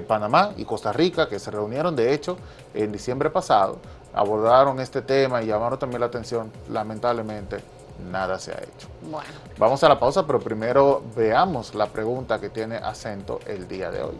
Panamá 0.06 0.52
y 0.56 0.64
Costa 0.64 0.92
Rica, 0.92 1.28
que 1.28 1.38
se 1.40 1.50
reunieron 1.50 1.96
de 1.96 2.14
hecho 2.14 2.38
en 2.74 2.92
diciembre 2.92 3.28
pasado, 3.28 3.78
abordaron 4.14 4.78
este 4.78 5.02
tema 5.02 5.42
y 5.42 5.46
llamaron 5.46 5.78
también 5.78 6.00
la 6.00 6.06
atención, 6.06 6.50
lamentablemente, 6.70 7.58
nada 8.00 8.38
se 8.38 8.52
ha 8.52 8.58
hecho. 8.58 8.88
Bueno. 9.02 9.28
Vamos 9.58 9.82
a 9.84 9.88
la 9.88 9.98
pausa, 9.98 10.26
pero 10.26 10.40
primero 10.40 11.02
veamos 11.16 11.74
la 11.74 11.86
pregunta 11.86 12.40
que 12.40 12.48
tiene 12.48 12.76
acento 12.76 13.40
el 13.46 13.68
día 13.68 13.90
de 13.90 14.02
hoy. 14.02 14.18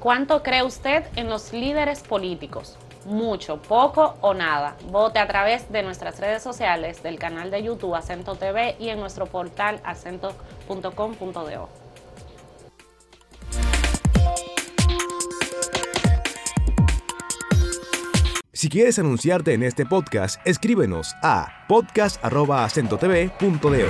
¿Cuánto 0.00 0.42
cree 0.42 0.62
usted 0.62 1.04
en 1.16 1.28
los 1.28 1.52
líderes 1.52 2.00
políticos? 2.00 2.78
Mucho, 3.04 3.60
poco 3.60 4.14
o 4.20 4.34
nada. 4.34 4.76
Vote 4.90 5.18
a 5.18 5.26
través 5.26 5.70
de 5.70 5.82
nuestras 5.82 6.18
redes 6.20 6.42
sociales, 6.42 7.02
del 7.02 7.18
canal 7.18 7.50
de 7.50 7.62
YouTube 7.62 7.94
Acento 7.94 8.34
TV 8.34 8.76
y 8.78 8.88
en 8.88 9.00
nuestro 9.00 9.26
portal 9.26 9.80
acento.com.do. 9.84 11.79
Si 18.60 18.68
quieres 18.68 18.98
anunciarte 18.98 19.54
en 19.54 19.62
este 19.62 19.86
podcast, 19.86 20.46
escríbenos 20.46 21.16
a 21.22 21.64
podcast.acentotv.de. 21.66 23.86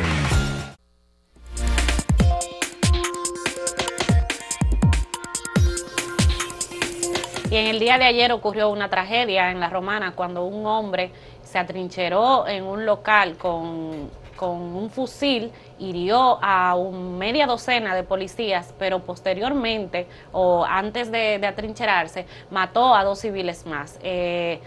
Y 7.51 7.57
en 7.57 7.67
el 7.67 7.81
día 7.81 7.99
de 7.99 8.05
ayer 8.05 8.31
ocurrió 8.31 8.69
una 8.69 8.89
tragedia 8.89 9.51
en 9.51 9.59
La 9.59 9.71
Romana 9.71 10.15
cuando 10.15 10.45
un 10.45 10.65
hombre 10.65 11.11
se 11.43 11.59
atrincheró 11.59 12.47
en 12.47 12.63
un 12.63 12.87
local 12.87 13.37
con 13.39 14.09
con 14.41 14.59
un 14.59 14.89
fusil 14.89 15.53
hirió 15.81 16.39
a 16.43 16.77
un 16.77 17.19
media 17.19 17.47
docena 17.47 17.95
de 17.95 18.05
policías, 18.05 18.75
pero 18.79 19.01
posteriormente 19.01 20.07
o 20.33 20.65
antes 20.65 21.11
de, 21.11 21.45
atrincherarse 21.45 22.27
mató 22.51 22.95
a 22.95 23.03
dos 23.03 23.19
civiles 23.19 23.67
más. 23.67 23.99
Eh, 24.03 24.61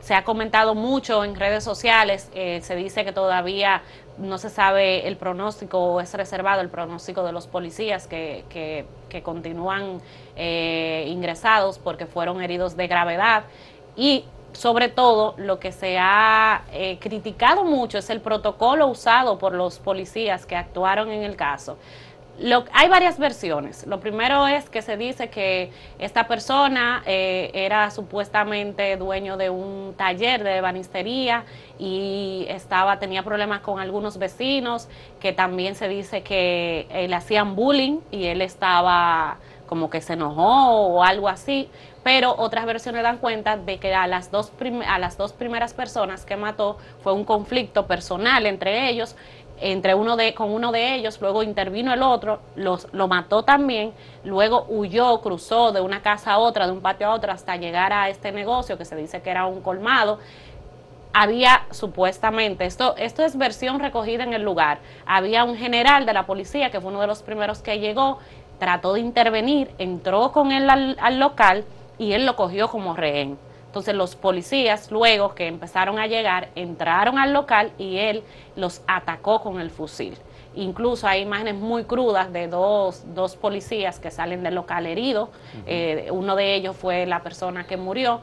se 0.00 0.14
ha 0.14 0.24
comentado 0.24 0.74
mucho 0.74 1.24
en 1.24 1.34
redes 1.34 1.62
sociales, 1.62 2.30
eh, 2.34 2.60
se 2.62 2.74
dice 2.74 3.04
que 3.04 3.12
todavía 3.12 3.82
no 4.18 4.38
se 4.38 4.50
sabe 4.50 5.06
el 5.08 5.16
pronóstico 5.16 5.78
o 5.78 6.00
es 6.00 6.12
reservado 6.14 6.60
el 6.60 6.68
pronóstico 6.68 7.22
de 7.22 7.32
los 7.32 7.46
policías 7.46 8.06
que, 8.06 8.44
que, 8.48 9.22
continúan 9.22 10.00
eh, 10.36 11.04
ingresados 11.08 11.78
porque 11.78 12.06
fueron 12.06 12.42
heridos 12.42 12.76
de 12.76 12.86
gravedad 12.86 13.44
y 13.96 14.24
sobre 14.52 14.88
todo 14.88 15.34
lo 15.36 15.58
que 15.58 15.72
se 15.72 15.98
ha 15.98 16.62
eh, 16.72 16.98
criticado 17.00 17.64
mucho 17.64 17.98
es 17.98 18.10
el 18.10 18.20
protocolo 18.20 18.86
usado 18.88 19.38
por 19.38 19.54
los 19.54 19.78
policías 19.78 20.46
que 20.46 20.56
actuaron 20.56 21.10
en 21.10 21.22
el 21.22 21.36
caso. 21.36 21.78
hay 22.72 22.88
varias 22.88 23.18
versiones. 23.18 23.86
Lo 23.86 24.00
primero 24.00 24.46
es 24.46 24.70
que 24.70 24.82
se 24.82 24.96
dice 24.96 25.28
que 25.28 25.70
esta 25.98 26.26
persona 26.26 27.02
eh, 27.06 27.50
era 27.54 27.90
supuestamente 27.90 28.96
dueño 28.96 29.36
de 29.36 29.50
un 29.50 29.94
taller 29.96 30.42
de 30.42 30.60
banistería 30.60 31.44
y 31.78 32.46
estaba 32.48 32.98
tenía 32.98 33.22
problemas 33.22 33.60
con 33.60 33.78
algunos 33.78 34.18
vecinos, 34.18 34.88
que 35.20 35.32
también 35.32 35.74
se 35.74 35.88
dice 35.88 36.22
que 36.22 36.86
eh, 36.90 37.08
le 37.08 37.14
hacían 37.14 37.56
bullying 37.56 37.98
y 38.10 38.26
él 38.26 38.40
estaba 38.42 39.38
como 39.66 39.88
que 39.88 40.00
se 40.00 40.14
enojó 40.14 40.88
o 40.88 41.04
algo 41.04 41.28
así 41.28 41.68
pero 42.02 42.34
otras 42.38 42.64
versiones 42.66 43.02
dan 43.02 43.18
cuenta 43.18 43.56
de 43.56 43.78
que 43.78 43.94
a 43.94 44.06
las 44.06 44.30
dos, 44.30 44.52
a 44.86 44.98
las 44.98 45.16
dos 45.18 45.32
primeras 45.32 45.74
personas 45.74 46.24
que 46.24 46.36
mató 46.36 46.78
fue 47.02 47.12
un 47.12 47.24
conflicto 47.24 47.86
personal 47.86 48.46
entre 48.46 48.88
ellos, 48.88 49.16
entre 49.60 49.94
uno 49.94 50.16
de, 50.16 50.34
con 50.34 50.50
uno 50.50 50.72
de 50.72 50.94
ellos, 50.94 51.20
luego 51.20 51.42
intervino 51.42 51.92
el 51.92 52.02
otro, 52.02 52.40
los, 52.56 52.88
lo 52.92 53.08
mató 53.08 53.42
también, 53.42 53.92
luego 54.24 54.64
huyó, 54.68 55.20
cruzó 55.20 55.72
de 55.72 55.82
una 55.82 56.00
casa 56.00 56.32
a 56.32 56.38
otra, 56.38 56.66
de 56.66 56.72
un 56.72 56.80
patio 56.80 57.08
a 57.08 57.14
otro, 57.14 57.30
hasta 57.30 57.56
llegar 57.56 57.92
a 57.92 58.08
este 58.08 58.32
negocio 58.32 58.78
que 58.78 58.86
se 58.86 58.96
dice 58.96 59.20
que 59.20 59.30
era 59.30 59.46
un 59.46 59.60
colmado. 59.60 60.18
Había 61.12 61.66
supuestamente, 61.72 62.64
esto, 62.64 62.94
esto 62.96 63.22
es 63.22 63.36
versión 63.36 63.80
recogida 63.80 64.22
en 64.22 64.32
el 64.32 64.42
lugar, 64.42 64.78
había 65.04 65.44
un 65.44 65.56
general 65.56 66.06
de 66.06 66.14
la 66.14 66.24
policía 66.24 66.70
que 66.70 66.80
fue 66.80 66.90
uno 66.90 67.00
de 67.00 67.08
los 67.08 67.22
primeros 67.22 67.60
que 67.60 67.80
llegó, 67.80 68.18
trató 68.58 68.94
de 68.94 69.00
intervenir, 69.00 69.70
entró 69.78 70.32
con 70.32 70.52
él 70.52 70.70
al 70.70 71.18
local, 71.18 71.64
y 72.00 72.14
él 72.14 72.24
lo 72.24 72.34
cogió 72.34 72.68
como 72.68 72.96
rehén. 72.96 73.38
Entonces 73.66 73.94
los 73.94 74.16
policías 74.16 74.90
luego 74.90 75.34
que 75.34 75.46
empezaron 75.46 75.98
a 75.98 76.06
llegar 76.06 76.48
entraron 76.56 77.18
al 77.18 77.34
local 77.34 77.72
y 77.78 77.98
él 77.98 78.24
los 78.56 78.82
atacó 78.88 79.42
con 79.42 79.60
el 79.60 79.70
fusil. 79.70 80.16
Incluso 80.56 81.06
hay 81.06 81.20
imágenes 81.20 81.54
muy 81.54 81.84
crudas 81.84 82.32
de 82.32 82.48
dos, 82.48 83.04
dos 83.14 83.36
policías 83.36 84.00
que 84.00 84.10
salen 84.10 84.42
del 84.42 84.54
local 84.54 84.86
heridos. 84.86 85.28
Eh, 85.66 86.08
uno 86.10 86.34
de 86.36 86.54
ellos 86.54 86.74
fue 86.74 87.04
la 87.04 87.22
persona 87.22 87.66
que 87.66 87.76
murió. 87.76 88.22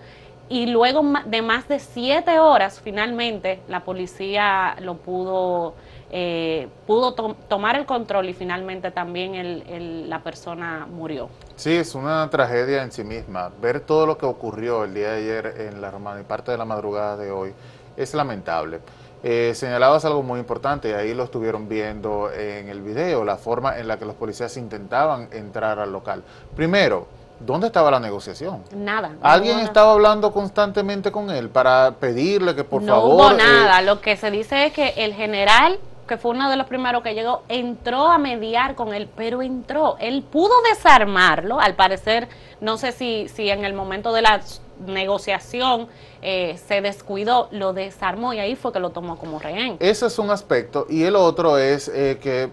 Y 0.49 0.65
luego 0.65 1.03
de 1.25 1.41
más 1.41 1.67
de 1.67 1.79
siete 1.79 2.39
horas, 2.39 2.81
finalmente, 2.83 3.61
la 3.67 3.81
policía 3.81 4.75
lo 4.81 4.95
pudo 4.95 5.75
eh, 6.09 6.69
pudo 6.85 7.13
tomar 7.13 7.75
el 7.75 7.85
control 7.85 8.29
y 8.29 8.33
finalmente 8.33 8.91
también 8.91 10.09
la 10.09 10.23
persona 10.23 10.87
murió. 10.89 11.29
Sí, 11.55 11.73
es 11.75 11.95
una 11.95 12.29
tragedia 12.29 12.83
en 12.83 12.91
sí 12.91 13.03
misma. 13.03 13.51
Ver 13.61 13.81
todo 13.81 14.05
lo 14.05 14.17
que 14.17 14.25
ocurrió 14.25 14.83
el 14.83 14.93
día 14.93 15.11
de 15.11 15.17
ayer 15.17 15.53
en 15.67 15.81
la 15.81 15.91
Romana 15.91 16.21
y 16.21 16.23
parte 16.23 16.51
de 16.51 16.57
la 16.57 16.65
madrugada 16.65 17.17
de 17.17 17.31
hoy 17.31 17.53
es 17.97 18.13
lamentable. 18.13 18.79
Eh, 19.23 19.53
señalabas 19.55 20.05
algo 20.05 20.21
muy 20.21 20.39
importante 20.39 20.89
y 20.89 20.93
ahí 20.93 21.13
lo 21.13 21.23
estuvieron 21.23 21.67
viendo 21.67 22.31
en 22.31 22.69
el 22.69 22.81
video, 22.81 23.25
la 23.25 23.35
forma 23.35 23.77
en 23.79 23.87
la 23.87 23.97
que 23.97 24.05
los 24.05 24.15
policías 24.15 24.55
intentaban 24.57 25.29
entrar 25.31 25.79
al 25.79 25.91
local. 25.91 26.23
Primero, 26.55 27.07
¿dónde 27.39 27.67
estaba 27.67 27.89
la 27.89 27.99
negociación? 27.99 28.63
Nada. 28.75 29.15
¿Alguien 29.23 29.59
estaba 29.59 29.93
hablando 29.93 30.31
constantemente 30.31 31.11
con 31.11 31.31
él 31.31 31.49
para 31.49 31.95
pedirle 31.99 32.55
que 32.55 32.63
por 32.63 32.83
no 32.83 32.93
favor... 32.93 33.09
No 33.09 33.15
hubo 33.15 33.33
nada, 33.33 33.81
lo 33.81 33.99
que 34.01 34.15
se 34.15 34.29
dice 34.29 34.67
es 34.67 34.73
que 34.73 34.93
el 34.97 35.13
general 35.13 35.79
que 36.07 36.17
fue 36.17 36.31
uno 36.31 36.49
de 36.49 36.55
los 36.55 36.67
primeros 36.67 37.03
que 37.03 37.13
llegó, 37.13 37.43
entró 37.49 38.07
a 38.07 38.17
mediar 38.17 38.75
con 38.75 38.93
él, 38.93 39.09
pero 39.15 39.41
entró. 39.41 39.97
Él 39.99 40.23
pudo 40.23 40.53
desarmarlo, 40.69 41.59
al 41.59 41.75
parecer, 41.75 42.27
no 42.61 42.77
sé 42.77 42.91
si, 42.91 43.27
si 43.27 43.49
en 43.49 43.65
el 43.65 43.73
momento 43.73 44.13
de 44.13 44.21
la 44.21 44.41
negociación 44.85 45.87
eh, 46.21 46.59
se 46.67 46.81
descuidó, 46.81 47.49
lo 47.51 47.73
desarmó 47.73 48.33
y 48.33 48.39
ahí 48.39 48.55
fue 48.55 48.71
que 48.71 48.79
lo 48.79 48.91
tomó 48.91 49.17
como 49.17 49.39
rehén. 49.39 49.77
Ese 49.79 50.07
es 50.07 50.17
un 50.19 50.31
aspecto. 50.31 50.87
Y 50.89 51.03
el 51.03 51.15
otro 51.15 51.57
es 51.57 51.89
eh, 51.89 52.19
que 52.21 52.49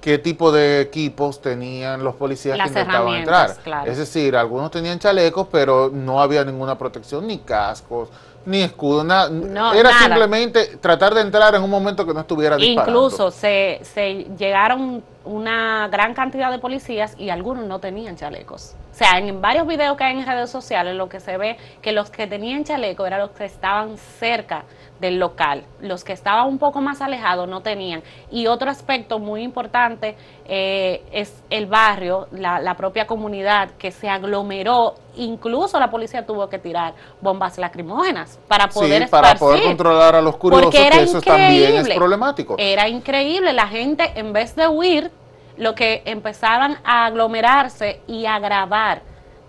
qué 0.00 0.18
tipo 0.18 0.52
de 0.52 0.80
equipos 0.80 1.40
tenían 1.40 2.04
los 2.04 2.14
policías 2.14 2.56
que 2.58 2.68
intentaban 2.68 3.14
entrar. 3.14 3.56
Es 3.86 3.98
decir, 3.98 4.36
algunos 4.36 4.70
tenían 4.70 4.98
chalecos, 4.98 5.48
pero 5.50 5.90
no 5.92 6.20
había 6.20 6.44
ninguna 6.44 6.78
protección, 6.78 7.26
ni 7.26 7.38
cascos, 7.38 8.08
ni 8.44 8.62
escudo, 8.62 9.04
nada. 9.04 9.28
Era 9.76 9.92
simplemente 9.98 10.78
tratar 10.78 11.14
de 11.14 11.20
entrar 11.20 11.54
en 11.54 11.62
un 11.62 11.70
momento 11.70 12.06
que 12.06 12.14
no 12.14 12.20
estuviera 12.20 12.56
disparando. 12.56 12.90
Incluso 12.90 13.30
se, 13.30 13.80
se 13.82 14.26
llegaron 14.38 15.02
una 15.24 15.88
gran 15.88 16.14
cantidad 16.14 16.50
de 16.50 16.58
policías 16.58 17.14
y 17.18 17.28
algunos 17.28 17.66
no 17.66 17.78
tenían 17.78 18.16
chalecos. 18.16 18.74
O 18.90 18.94
sea, 18.94 19.18
en 19.18 19.40
varios 19.40 19.66
videos 19.66 19.96
que 19.96 20.04
hay 20.04 20.18
en 20.18 20.26
redes 20.26 20.50
sociales 20.50 20.96
lo 20.96 21.08
que 21.08 21.20
se 21.20 21.36
ve 21.36 21.56
que 21.82 21.92
los 21.92 22.10
que 22.10 22.26
tenían 22.26 22.64
chaleco 22.64 23.06
eran 23.06 23.20
los 23.20 23.30
que 23.30 23.44
estaban 23.44 23.96
cerca 23.96 24.64
del 25.00 25.18
local. 25.18 25.64
Los 25.80 26.02
que 26.02 26.12
estaban 26.12 26.48
un 26.48 26.58
poco 26.58 26.80
más 26.80 27.00
alejados 27.00 27.48
no 27.48 27.60
tenían. 27.60 28.02
Y 28.30 28.46
otro 28.46 28.70
aspecto 28.70 29.18
muy 29.18 29.42
importante 29.42 30.16
eh, 30.50 31.02
es 31.12 31.42
el 31.50 31.66
barrio, 31.66 32.26
la, 32.32 32.74
propia 32.74 33.06
comunidad 33.06 33.70
que 33.72 33.90
se 33.90 34.08
aglomeró. 34.08 34.94
Incluso 35.16 35.78
la 35.78 35.90
policía 35.90 36.24
tuvo 36.24 36.48
que 36.48 36.58
tirar 36.58 36.94
bombas 37.20 37.58
lacrimógenas 37.58 38.38
para 38.48 38.68
poder 38.68 39.04
sí, 39.04 39.08
para 39.10 39.34
poder 39.34 39.62
controlar 39.62 40.14
a 40.16 40.22
los 40.22 40.36
curiosos, 40.36 40.70
que 40.70 40.88
eso 40.88 41.20
también 41.20 41.76
es 41.76 41.90
problemático. 41.90 42.54
Era 42.56 42.88
increíble. 42.88 43.52
La 43.52 43.66
gente, 43.66 44.12
en 44.14 44.32
vez 44.32 44.56
de 44.56 44.66
huir, 44.68 45.10
lo 45.58 45.74
que 45.74 46.02
empezaban 46.06 46.78
a 46.82 47.04
aglomerarse 47.06 48.00
y 48.06 48.24
a 48.24 48.38
grabar 48.38 49.02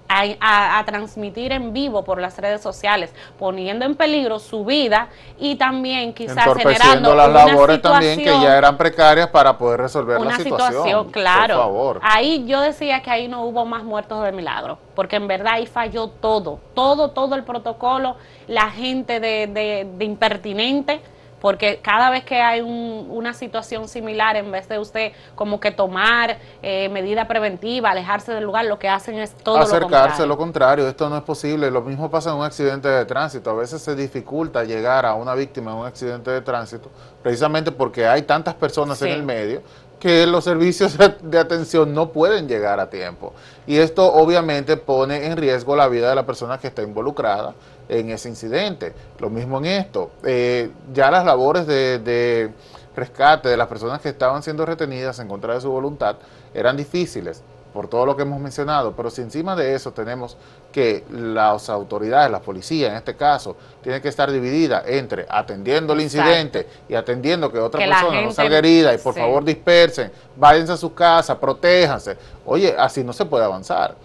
a, 0.09 0.83
transmitir 0.85 1.51
en 1.51 1.71
vivo 1.71 2.03
por 2.03 2.19
las 2.19 2.37
redes 2.37 2.61
sociales, 2.61 3.13
poniendo 3.37 3.85
en 3.85 3.95
peligro 3.95 4.39
su 4.39 4.65
vida 4.65 5.09
y 5.37 5.55
también 5.55 6.13
quizás 6.13 6.45
generando 6.57 7.15
las 7.15 7.29
labores 7.29 7.81
también 7.81 8.17
que 8.17 8.25
ya 8.25 8.57
eran 8.57 8.77
precarias 8.77 9.29
para 9.29 9.57
poder 9.57 9.81
resolver 9.81 10.19
la 10.19 10.35
situación. 10.37 10.71
situación 10.71 11.11
claro. 11.11 11.55
Por 11.55 11.63
favor. 11.63 11.99
Ahí 12.03 12.45
yo 12.47 12.61
decía 12.61 13.01
que 13.01 13.11
ahí 13.11 13.27
no 13.27 13.43
hubo 13.43 13.65
más 13.65 13.83
muertos 13.83 14.23
de 14.23 14.31
milagro, 14.31 14.79
porque 14.95 15.17
en 15.17 15.27
verdad 15.27 15.53
ahí 15.53 15.67
falló 15.67 16.07
todo, 16.07 16.59
todo, 16.73 17.11
todo 17.11 17.35
el 17.35 17.43
protocolo, 17.43 18.15
la 18.47 18.71
gente 18.71 19.19
de, 19.19 19.47
de, 19.47 19.87
de 19.97 20.05
impertinente 20.05 21.01
porque 21.39 21.79
cada 21.81 22.09
vez 22.09 22.23
que 22.23 22.41
hay 22.41 22.61
una 22.61 23.33
situación 23.33 23.87
similar, 23.87 24.35
en 24.35 24.51
vez 24.51 24.67
de 24.67 24.79
usted 24.79 25.11
como 25.35 25.59
que 25.59 25.71
tomar 25.71 26.37
eh, 26.61 26.89
medida 26.89 27.27
preventiva, 27.27 27.91
alejarse 27.91 28.33
del 28.33 28.43
lugar, 28.43 28.65
lo 28.65 28.79
que 28.79 28.89
hacen 28.89 29.17
es 29.19 29.35
todo 29.35 29.57
Acercarse, 29.57 29.79
lo 29.79 29.87
contrario. 29.89 30.25
lo 30.27 30.37
contrario, 30.37 30.87
esto 30.87 31.09
no 31.09 31.17
es 31.17 31.23
posible. 31.23 31.71
Lo 31.71 31.81
mismo 31.81 32.09
pasa 32.09 32.31
en 32.31 32.37
un 32.37 32.43
accidente 32.43 32.87
de 32.87 33.05
tránsito. 33.05 33.49
A 33.49 33.53
veces 33.53 33.81
se 33.81 33.95
dificulta 33.95 34.63
llegar 34.63 35.05
a 35.05 35.13
una 35.13 35.35
víctima 35.35 35.71
en 35.71 35.77
un 35.77 35.85
accidente 35.85 36.31
de 36.31 36.41
tránsito, 36.41 36.89
precisamente 37.21 37.71
porque 37.71 38.07
hay 38.07 38.23
tantas 38.23 38.55
personas 38.55 39.01
en 39.01 39.09
el 39.09 39.23
medio 39.23 39.61
que 39.99 40.25
los 40.25 40.45
servicios 40.45 40.97
de 41.21 41.37
atención 41.37 41.93
no 41.93 42.09
pueden 42.09 42.47
llegar 42.47 42.79
a 42.79 42.89
tiempo. 42.89 43.33
Y 43.67 43.77
esto 43.77 44.11
obviamente 44.11 44.77
pone 44.77 45.27
en 45.27 45.37
riesgo 45.37 45.75
la 45.75 45.87
vida 45.87 46.09
de 46.09 46.15
la 46.15 46.25
persona 46.25 46.57
que 46.57 46.67
está 46.67 46.81
involucrada 46.81 47.53
en 47.89 48.11
ese 48.11 48.29
incidente. 48.29 48.93
Lo 49.19 49.29
mismo 49.29 49.57
en 49.57 49.65
esto. 49.65 50.11
Eh, 50.23 50.71
ya 50.93 51.11
las 51.11 51.25
labores 51.25 51.67
de, 51.67 52.51
rescate 52.95 53.49
de 53.49 53.57
las 53.57 53.67
personas 53.67 54.01
que 54.01 54.09
estaban 54.09 54.43
siendo 54.43 54.65
retenidas 54.65 55.19
en 55.19 55.27
contra 55.27 55.55
de 55.55 55.61
su 55.61 55.69
voluntad 55.69 56.17
eran 56.53 56.77
difíciles 56.77 57.43
por 57.73 57.87
todo 57.87 58.05
lo 58.05 58.15
que 58.15 58.23
hemos 58.23 58.39
mencionado, 58.39 58.95
pero 58.95 59.11
si 59.11 59.21
encima 59.21 59.55
de 59.55 59.75
eso 59.75 59.91
tenemos 59.91 60.37
que 60.71 61.03
las 61.11 61.69
autoridades, 61.69 62.31
la 62.31 62.41
policía 62.41 62.89
en 62.89 62.95
este 62.95 63.15
caso, 63.15 63.55
tiene 63.83 64.01
que 64.01 64.07
estar 64.07 64.31
dividida 64.31 64.83
entre 64.87 65.27
atendiendo 65.29 65.93
el 65.93 66.01
incidente 66.01 66.67
y 66.89 66.95
atendiendo 66.95 67.51
que 67.51 67.59
otra 67.59 67.79
persona 67.79 68.21
no 68.23 68.31
salga 68.31 68.57
herida 68.57 68.93
y 68.93 68.97
por 68.97 69.13
favor 69.13 69.43
dispersen, 69.45 70.11
váyanse 70.35 70.73
a 70.73 70.77
su 70.77 70.93
casa, 70.95 71.39
protéjanse. 71.39 72.17
Oye, 72.43 72.75
así 72.75 73.03
no 73.03 73.13
se 73.13 73.25
puede 73.25 73.45
avanzar. 73.45 73.95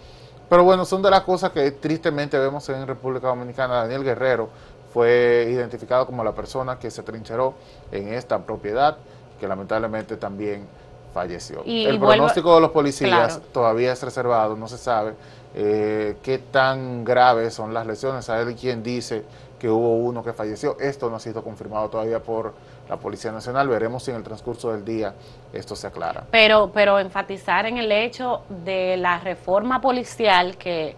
Pero 0.49 0.63
bueno, 0.63 0.85
son 0.85 1.01
de 1.01 1.09
las 1.09 1.21
cosas 1.21 1.51
que 1.51 1.71
tristemente 1.71 2.37
vemos 2.37 2.67
en 2.69 2.85
República 2.85 3.27
Dominicana. 3.27 3.75
Daniel 3.75 4.03
Guerrero 4.03 4.49
fue 4.93 5.47
identificado 5.49 6.05
como 6.05 6.23
la 6.23 6.33
persona 6.33 6.79
que 6.79 6.91
se 6.91 7.03
trincheró 7.03 7.55
en 7.91 8.13
esta 8.13 8.39
propiedad, 8.39 8.97
que 9.39 9.47
lamentablemente 9.47 10.17
también 10.17 10.67
falleció. 11.13 11.63
el 11.65 11.99
pronóstico 11.99 12.55
de 12.55 12.61
los 12.61 12.71
policías 12.71 13.41
todavía 13.53 13.93
es 13.93 14.03
reservado, 14.03 14.55
no 14.57 14.67
se 14.67 14.77
sabe 14.77 15.13
eh, 15.55 16.17
qué 16.21 16.37
tan 16.37 17.05
graves 17.05 17.53
son 17.53 17.73
las 17.73 17.87
lesiones. 17.87 18.29
Hay 18.29 18.53
quien 18.55 18.83
dice 18.83 19.23
que 19.57 19.69
hubo 19.69 19.95
uno 19.95 20.23
que 20.23 20.33
falleció. 20.33 20.77
Esto 20.79 21.09
no 21.09 21.15
ha 21.15 21.19
sido 21.19 21.43
confirmado 21.43 21.89
todavía 21.89 22.21
por 22.21 22.53
la 22.89 22.97
Policía 22.97 23.31
Nacional. 23.31 23.67
Veremos 23.67 24.03
si 24.03 24.11
en 24.11 24.17
el 24.17 24.23
transcurso 24.23 24.71
del 24.71 24.83
día 24.83 25.13
esto 25.53 25.75
se 25.75 25.87
aclara. 25.87 26.23
Pero, 26.31 26.71
pero 26.73 26.99
enfatizar 26.99 27.65
en 27.65 27.77
el 27.77 27.91
hecho 27.91 28.43
de 28.49 28.97
la 28.97 29.19
reforma 29.19 29.81
policial 29.81 30.57
que 30.57 30.95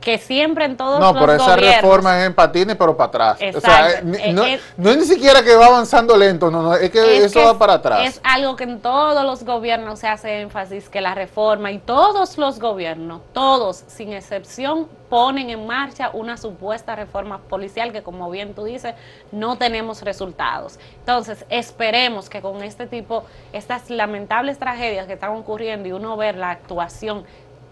que 0.00 0.18
siempre 0.18 0.64
en 0.64 0.76
todos 0.76 0.98
no, 0.98 1.12
los 1.12 1.20
pero 1.20 1.34
esa 1.34 1.56
reforma 1.56 2.18
es 2.20 2.26
en 2.26 2.34
patines, 2.34 2.76
pero 2.76 2.96
para 2.96 3.32
atrás. 3.32 3.56
O 3.56 3.60
sea, 3.60 3.90
eh, 3.98 4.32
no, 4.32 4.44
es, 4.44 4.60
ni 4.76 5.04
siquiera 5.04 5.42
que 5.42 5.54
va 5.54 5.66
avanzando 5.66 6.16
lento, 6.16 6.50
no, 6.50 6.62
no, 6.62 6.74
es 6.74 6.90
que 6.90 7.18
eso 7.18 7.44
va 7.44 7.58
para 7.58 7.74
atrás. 7.74 8.08
Es 8.08 8.20
algo 8.24 8.56
que 8.56 8.64
en 8.64 8.80
todos 8.80 9.24
los 9.24 9.44
gobiernos 9.44 9.98
se 9.98 10.08
hace 10.08 10.40
énfasis, 10.40 10.88
que 10.88 11.00
la 11.00 11.14
reforma, 11.14 11.70
y 11.70 11.78
todos 11.78 12.38
los 12.38 12.58
gobiernos, 12.58 13.20
todos, 13.34 13.84
sin 13.88 14.12
excepción, 14.12 14.88
ponen 15.10 15.50
en 15.50 15.66
marcha 15.66 16.10
una 16.14 16.36
supuesta 16.36 16.96
reforma 16.96 17.38
policial 17.38 17.92
que, 17.92 18.02
como 18.02 18.30
bien 18.30 18.54
tú 18.54 18.64
dices, 18.64 18.94
no 19.32 19.56
tenemos 19.58 20.02
resultados. 20.02 20.78
Entonces, 21.00 21.44
esperemos 21.50 22.30
que 22.30 22.40
con 22.40 22.62
este 22.62 22.86
tipo, 22.86 23.24
estas 23.52 23.90
lamentables 23.90 24.58
tragedias 24.58 25.06
que 25.06 25.14
están 25.14 25.32
ocurriendo 25.32 25.88
y 25.88 25.92
uno 25.92 26.16
ver 26.16 26.36
la 26.36 26.50
actuación 26.50 27.24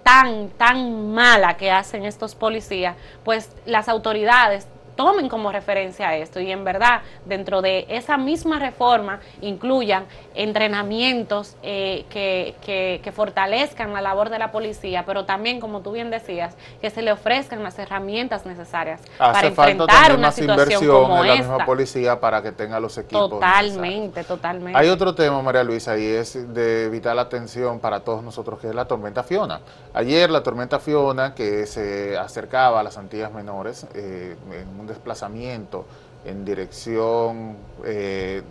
tan, 0.09 0.49
tan 0.57 1.13
mala 1.13 1.59
que 1.59 1.71
hacen 1.71 2.07
estos 2.07 2.35
policías, 2.35 2.97
pues 3.25 3.55
las 3.67 3.91
autoridades 3.91 4.67
tomen 4.97 5.29
como 5.29 5.53
referencia 5.53 6.17
esto 6.17 6.41
y 6.41 6.51
en 6.51 6.65
verdad 6.65 7.03
dentro 7.27 7.61
de 7.61 7.85
esa 7.91 8.17
misma 8.17 8.59
reforma 8.59 9.21
incluyan 9.43 10.07
entrenamientos 10.39 11.57
eh, 11.65 12.07
que, 12.11 12.55
que, 12.63 13.13
fortalezcan 13.13 13.93
la 13.93 14.01
labor 14.01 14.31
de 14.31 14.39
la 14.39 14.53
policía, 14.53 15.05
pero 15.05 15.25
también, 15.25 15.59
como 15.59 15.81
tú 15.81 15.91
bien 15.91 16.11
decías, 16.11 16.55
que 16.81 16.91
se 16.91 17.03
le 17.03 17.11
ofrezcan 17.11 17.65
las 17.65 17.77
herramientas 17.81 18.47
necesarias 18.47 19.01
para 19.19 19.49
enfrentar 19.49 20.15
una 20.15 20.31
situación 20.31 20.87
como 20.87 21.25
en 21.25 21.29
la 21.29 21.37
misma 21.37 21.67
policía 21.67 22.21
para 22.21 22.41
que 22.41 22.53
tenga 22.53 22.79
los 22.79 22.97
equipos 22.99 23.31
Totalmente, 23.31 24.23
totalmente. 24.23 24.79
Hay 24.79 24.89
otro 24.89 25.13
tema, 25.13 25.43
María 25.43 25.65
Luisa, 25.65 25.99
y 25.99 26.07
es 26.07 26.55
de 26.55 26.89
vital 26.89 27.19
atención 27.19 27.81
para 27.81 28.01
todos 28.01 28.23
nosotros, 28.23 28.61
que 28.61 28.69
es 28.69 28.75
la 28.77 28.85
tormenta 28.85 29.25
Fiona. 29.25 29.61
Ayer 29.93 30.31
la 30.31 30.45
tormenta 30.45 30.79
Fiona, 30.79 31.35
que 31.35 31.67
se 31.67 32.17
acercaba 32.17 32.79
a 32.79 32.83
las 32.85 32.97
Antillas 32.97 33.33
Menores, 33.33 33.89
eh, 33.95 34.37
en 34.53 34.81
un 34.81 34.87
desplazamiento 34.87 35.85
en 36.25 36.45
dirección 36.45 37.57
eh, 37.85 38.43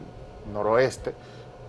noroeste, 0.51 1.13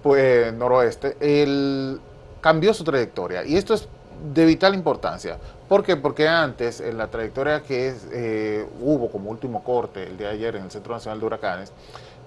pues, 0.09 0.55
noroeste, 0.55 1.19
él 1.21 2.01
cambió 2.41 2.73
su 2.73 2.83
trayectoria. 2.83 3.45
Y 3.45 3.59
esto 3.59 3.75
es 3.75 3.87
de 4.33 4.47
vital 4.47 4.75
importancia. 4.75 5.37
¿Por 5.69 5.85
qué? 5.85 5.97
Porque 5.97 6.27
antes, 6.27 6.81
en 6.81 6.97
la 6.97 7.09
trayectoria 7.09 7.61
que 7.63 7.95
eh, 8.11 8.67
hubo 8.81 9.11
como 9.11 9.29
último 9.29 9.63
corte 9.63 10.05
el 10.05 10.17
día 10.17 10.29
de 10.29 10.33
ayer 10.33 10.57
en 10.57 10.65
el 10.65 10.71
Centro 10.71 10.95
Nacional 10.95 11.21
de 11.21 11.27
Huracanes, 11.27 11.73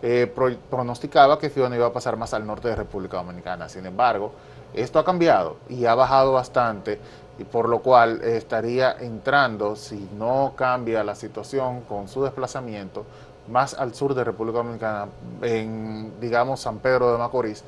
eh, 0.03 0.31
pronosticaba 0.69 1.39
que 1.39 1.49
Fiona 1.49 1.75
iba 1.75 1.87
a 1.87 1.91
pasar 1.91 2.17
más 2.17 2.35
al 2.35 2.45
norte 2.45 2.67
de 2.67 2.75
República 2.75 3.17
Dominicana. 3.17 3.67
Sin 3.67 3.87
embargo, 3.87 4.31
esto 4.75 4.99
ha 4.99 5.03
cambiado 5.03 5.57
y 5.67 5.85
ha 5.85 5.95
bajado 5.95 6.33
bastante 6.33 6.99
y 7.39 7.45
por 7.45 7.67
lo 7.67 7.79
cual 7.79 8.21
estaría 8.23 8.91
entrando, 8.99 9.75
si 9.75 10.07
no 10.19 10.53
cambia 10.55 11.03
la 11.03 11.15
situación 11.15 11.81
con 11.81 12.07
su 12.07 12.21
desplazamiento, 12.23 13.05
más 13.51 13.73
al 13.73 13.93
sur 13.93 14.15
de 14.15 14.23
República 14.23 14.59
Dominicana, 14.59 15.07
en, 15.41 16.13
digamos, 16.19 16.61
San 16.61 16.79
Pedro 16.79 17.11
de 17.11 17.17
Macorís. 17.17 17.63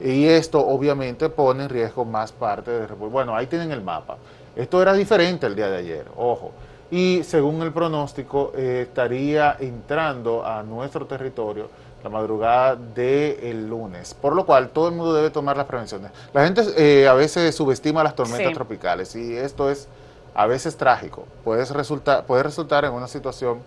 Y 0.00 0.26
esto 0.26 0.66
obviamente 0.66 1.28
pone 1.28 1.64
en 1.64 1.68
riesgo 1.68 2.04
más 2.04 2.32
parte 2.32 2.70
de 2.70 2.86
República. 2.86 3.12
Bueno, 3.12 3.36
ahí 3.36 3.46
tienen 3.46 3.70
el 3.70 3.82
mapa. 3.82 4.16
Esto 4.56 4.82
era 4.82 4.92
diferente 4.94 5.46
el 5.46 5.54
día 5.54 5.68
de 5.68 5.78
ayer, 5.78 6.06
ojo. 6.16 6.52
Y 6.90 7.22
según 7.22 7.62
el 7.62 7.72
pronóstico, 7.72 8.52
eh, 8.56 8.86
estaría 8.88 9.56
entrando 9.60 10.44
a 10.44 10.62
nuestro 10.62 11.06
territorio 11.06 11.68
la 12.02 12.10
madrugada 12.10 12.76
del 12.76 13.68
lunes, 13.68 14.14
por 14.14 14.34
lo 14.34 14.46
cual 14.46 14.70
todo 14.70 14.88
el 14.88 14.94
mundo 14.94 15.12
debe 15.12 15.30
tomar 15.30 15.56
las 15.56 15.66
prevenciones. 15.66 16.10
La 16.32 16.44
gente 16.44 16.62
eh, 16.76 17.06
a 17.06 17.14
veces 17.14 17.54
subestima 17.54 18.02
las 18.02 18.14
tormentas 18.16 18.52
tropicales 18.54 19.14
y 19.14 19.36
esto 19.36 19.70
es 19.70 19.86
a 20.34 20.46
veces 20.46 20.76
trágico, 20.76 21.26
puede 21.44 21.64
resultar, 21.66 22.24
puede 22.24 22.42
resultar 22.42 22.84
en 22.84 22.92
una 22.92 23.08
situación 23.08 23.58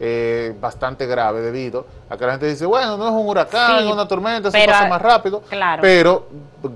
eh, 0.00 0.54
bastante 0.60 1.06
grave 1.06 1.40
debido 1.40 1.86
a 2.10 2.16
que 2.16 2.26
la 2.26 2.32
gente 2.32 2.46
dice, 2.46 2.66
bueno, 2.66 2.96
no 2.96 3.06
es 3.06 3.12
un 3.12 3.28
huracán, 3.28 3.78
Sí, 3.78 3.86
es 3.86 3.92
una 3.92 4.08
tormenta, 4.08 4.50
se 4.50 4.66
pasa 4.66 4.88
más 4.88 5.00
rápido. 5.00 5.42
claro. 5.48 5.82
Pero 5.82 6.26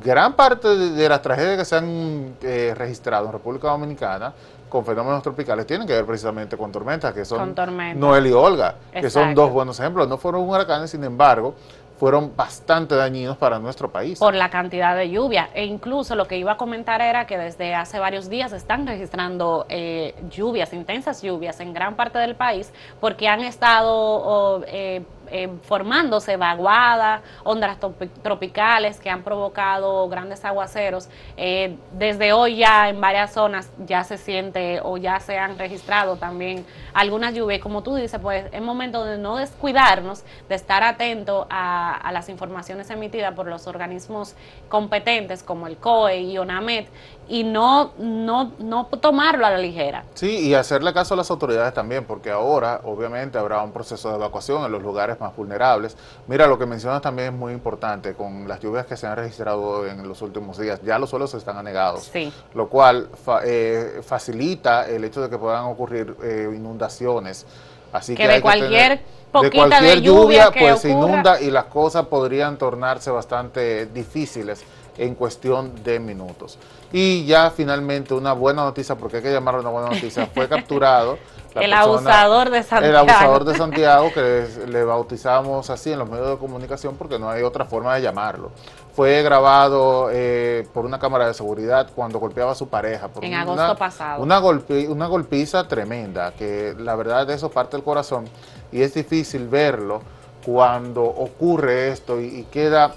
gran 0.02 0.34
parte 0.34 0.68
de, 0.68 1.08
las 1.08 1.22
tragedias 1.22 1.58
que 1.58 1.64
se 1.64 1.76
han 1.76 2.36
eh, 2.42 2.74
registrado 2.76 3.26
en 3.26 3.32
República 3.32 3.68
Dominicana 3.68 4.32
con 4.68 4.84
fenómenos 4.84 5.22
tropicales 5.22 5.66
tienen 5.66 5.86
que 5.86 5.94
ver 5.94 6.04
precisamente 6.04 6.56
con 6.56 6.72
tormentas, 6.72 7.14
que 7.14 7.24
son 7.24 7.38
Con 7.38 7.54
tormentas. 7.54 7.96
Noel 8.00 8.26
y 8.26 8.32
Olga, 8.32 8.74
que 8.92 9.10
son 9.10 9.34
dos 9.34 9.50
buenos 9.50 9.78
ejemplos. 9.78 10.08
No 10.08 10.18
fueron 10.18 10.48
huracanes, 10.48 10.90
sin 10.90 11.04
embargo, 11.04 11.54
fueron 11.98 12.36
bastante 12.36 12.94
dañinos 12.94 13.36
para 13.36 13.58
nuestro 13.58 13.90
país. 13.90 14.18
por 14.18 14.34
la 14.34 14.50
cantidad 14.50 14.96
de 14.96 15.10
lluvia. 15.10 15.50
E 15.54 15.64
incluso 15.64 16.14
lo 16.14 16.26
que 16.26 16.38
iba 16.38 16.52
a 16.52 16.56
comentar 16.56 17.00
era 17.00 17.26
que 17.26 17.38
desde 17.38 17.74
hace 17.74 17.98
varios 17.98 18.28
días 18.28 18.52
están 18.52 18.86
registrando 18.86 19.66
eh, 19.68 20.14
lluvias, 20.30 20.72
intensas 20.72 21.22
lluvias 21.22 21.60
en 21.60 21.72
gran 21.72 21.96
parte 21.96 22.18
del 22.18 22.34
país, 22.34 22.72
porque 23.00 23.28
han 23.28 23.40
estado 23.40 24.62
eh, 24.66 25.02
eh, 25.30 25.48
formándose 25.62 26.36
vaguadas, 26.36 27.22
ondas 27.44 27.78
tropi- 27.80 28.10
tropicales 28.22 29.00
que 29.00 29.10
han 29.10 29.22
provocado 29.22 30.08
grandes 30.08 30.44
aguaceros. 30.44 31.08
Eh, 31.36 31.76
desde 31.92 32.32
hoy 32.32 32.56
ya 32.56 32.88
en 32.88 33.00
varias 33.00 33.32
zonas 33.32 33.70
ya 33.86 34.04
se 34.04 34.18
siente 34.18 34.80
o 34.82 34.96
ya 34.96 35.20
se 35.20 35.38
han 35.38 35.58
registrado 35.58 36.16
también 36.16 36.64
algunas 36.94 37.34
lluvias. 37.34 37.60
Como 37.60 37.82
tú 37.82 37.94
dices, 37.94 38.20
pues 38.20 38.46
es 38.52 38.62
momento 38.62 39.04
de 39.04 39.18
no 39.18 39.36
descuidarnos, 39.36 40.24
de 40.48 40.54
estar 40.54 40.82
atento 40.82 41.46
a, 41.50 41.94
a 41.94 42.12
las 42.12 42.28
informaciones 42.28 42.90
emitidas 42.90 43.34
por 43.34 43.46
los 43.46 43.66
organismos 43.66 44.34
competentes 44.68 45.42
como 45.42 45.66
el 45.66 45.76
COE 45.76 46.20
y 46.22 46.38
ONAMED 46.38 46.86
y 47.28 47.42
no, 47.44 47.92
no, 47.98 48.52
no 48.58 48.86
tomarlo 48.86 49.44
a 49.46 49.50
la 49.50 49.58
ligera. 49.58 50.04
Sí, 50.14 50.48
y 50.48 50.54
hacerle 50.54 50.92
caso 50.92 51.14
a 51.14 51.16
las 51.16 51.30
autoridades 51.30 51.74
también, 51.74 52.04
porque 52.04 52.30
ahora 52.30 52.80
obviamente 52.84 53.36
habrá 53.38 53.62
un 53.62 53.72
proceso 53.72 54.10
de 54.10 54.14
evacuación 54.16 54.64
en 54.64 54.70
los 54.72 54.82
lugares 54.82 55.18
más 55.20 55.34
vulnerables. 55.36 55.96
Mira, 56.28 56.46
lo 56.46 56.58
que 56.58 56.66
mencionas 56.66 57.02
también 57.02 57.34
es 57.34 57.38
muy 57.38 57.52
importante, 57.52 58.14
con 58.14 58.46
las 58.46 58.60
lluvias 58.60 58.86
que 58.86 58.96
se 58.96 59.06
han 59.06 59.16
registrado 59.16 59.86
en 59.86 60.06
los 60.06 60.22
últimos 60.22 60.58
días, 60.58 60.80
ya 60.84 60.98
los 60.98 61.10
suelos 61.10 61.34
están 61.34 61.56
anegados, 61.56 62.04
Sí. 62.12 62.32
lo 62.54 62.68
cual 62.68 63.08
fa- 63.24 63.40
eh, 63.44 64.00
facilita 64.04 64.88
el 64.88 65.02
hecho 65.04 65.20
de 65.20 65.28
que 65.28 65.38
puedan 65.38 65.64
ocurrir 65.64 66.16
eh, 66.22 66.50
inundaciones. 66.54 67.44
Así 67.92 68.14
Que 68.14 68.22
que, 68.22 68.28
de 68.28 68.34
hay 68.34 68.40
cualquier 68.40 68.70
tener- 68.98 69.04
poquita 69.32 69.48
de 69.64 69.68
cualquier 69.68 70.00
lluvia 70.00 70.50
que 70.50 70.60
pues 70.60 70.80
se 70.80 70.90
inunda 70.90 71.40
y 71.40 71.50
las 71.50 71.64
cosas 71.64 72.06
podrían 72.06 72.56
tornarse 72.58 73.10
bastante 73.10 73.86
difíciles 73.86 74.62
en 74.98 75.14
cuestión 75.14 75.72
de 75.84 75.98
minutos. 76.00 76.58
Y 76.92 77.24
ya 77.26 77.50
finalmente 77.50 78.14
una 78.14 78.32
buena 78.32 78.62
noticia, 78.64 78.94
porque 78.94 79.18
hay 79.18 79.22
que 79.22 79.32
llamarlo 79.32 79.60
una 79.60 79.70
buena 79.70 79.88
noticia, 79.90 80.26
fue 80.26 80.48
capturado 80.48 81.18
El 81.54 81.70
persona- 81.70 81.80
abusador 81.80 82.50
de 82.50 82.62
Santiago. 82.62 82.86
El 82.86 82.96
abusador 82.96 83.44
de 83.44 83.54
Santiago, 83.56 84.10
que 84.14 84.20
le, 84.22 84.66
le 84.68 84.84
bautizamos 84.84 85.68
así 85.70 85.92
en 85.92 85.98
los 85.98 86.08
medios 86.08 86.28
de 86.30 86.36
comunicación 86.38 86.94
porque 86.96 87.18
no 87.18 87.28
hay 87.28 87.42
otra 87.42 87.64
forma 87.64 87.94
de 87.96 88.02
llamarlo. 88.02 88.50
Fue 88.94 89.22
grabado 89.22 90.08
eh, 90.10 90.66
por 90.72 90.86
una 90.86 90.98
cámara 90.98 91.26
de 91.26 91.34
seguridad 91.34 91.90
cuando 91.94 92.18
golpeaba 92.18 92.52
a 92.52 92.54
su 92.54 92.68
pareja. 92.68 93.08
Por 93.08 93.22
En 93.24 93.32
una- 93.32 93.42
agosto 93.42 93.76
pasado. 93.76 94.22
Una, 94.22 94.38
golpe, 94.38 94.88
una 94.88 95.06
golpiza 95.06 95.68
tremenda, 95.68 96.32
que 96.32 96.74
la 96.78 96.94
verdad 96.96 97.26
de 97.26 97.34
eso 97.34 97.50
parte 97.50 97.76
el 97.76 97.82
corazón 97.82 98.24
y 98.72 98.80
es 98.80 98.94
difícil 98.94 99.48
verlo 99.48 100.00
cuando 100.46 101.02
ocurre 101.02 101.90
esto 101.90 102.20
y, 102.20 102.26
y 102.26 102.42
queda, 102.44 102.94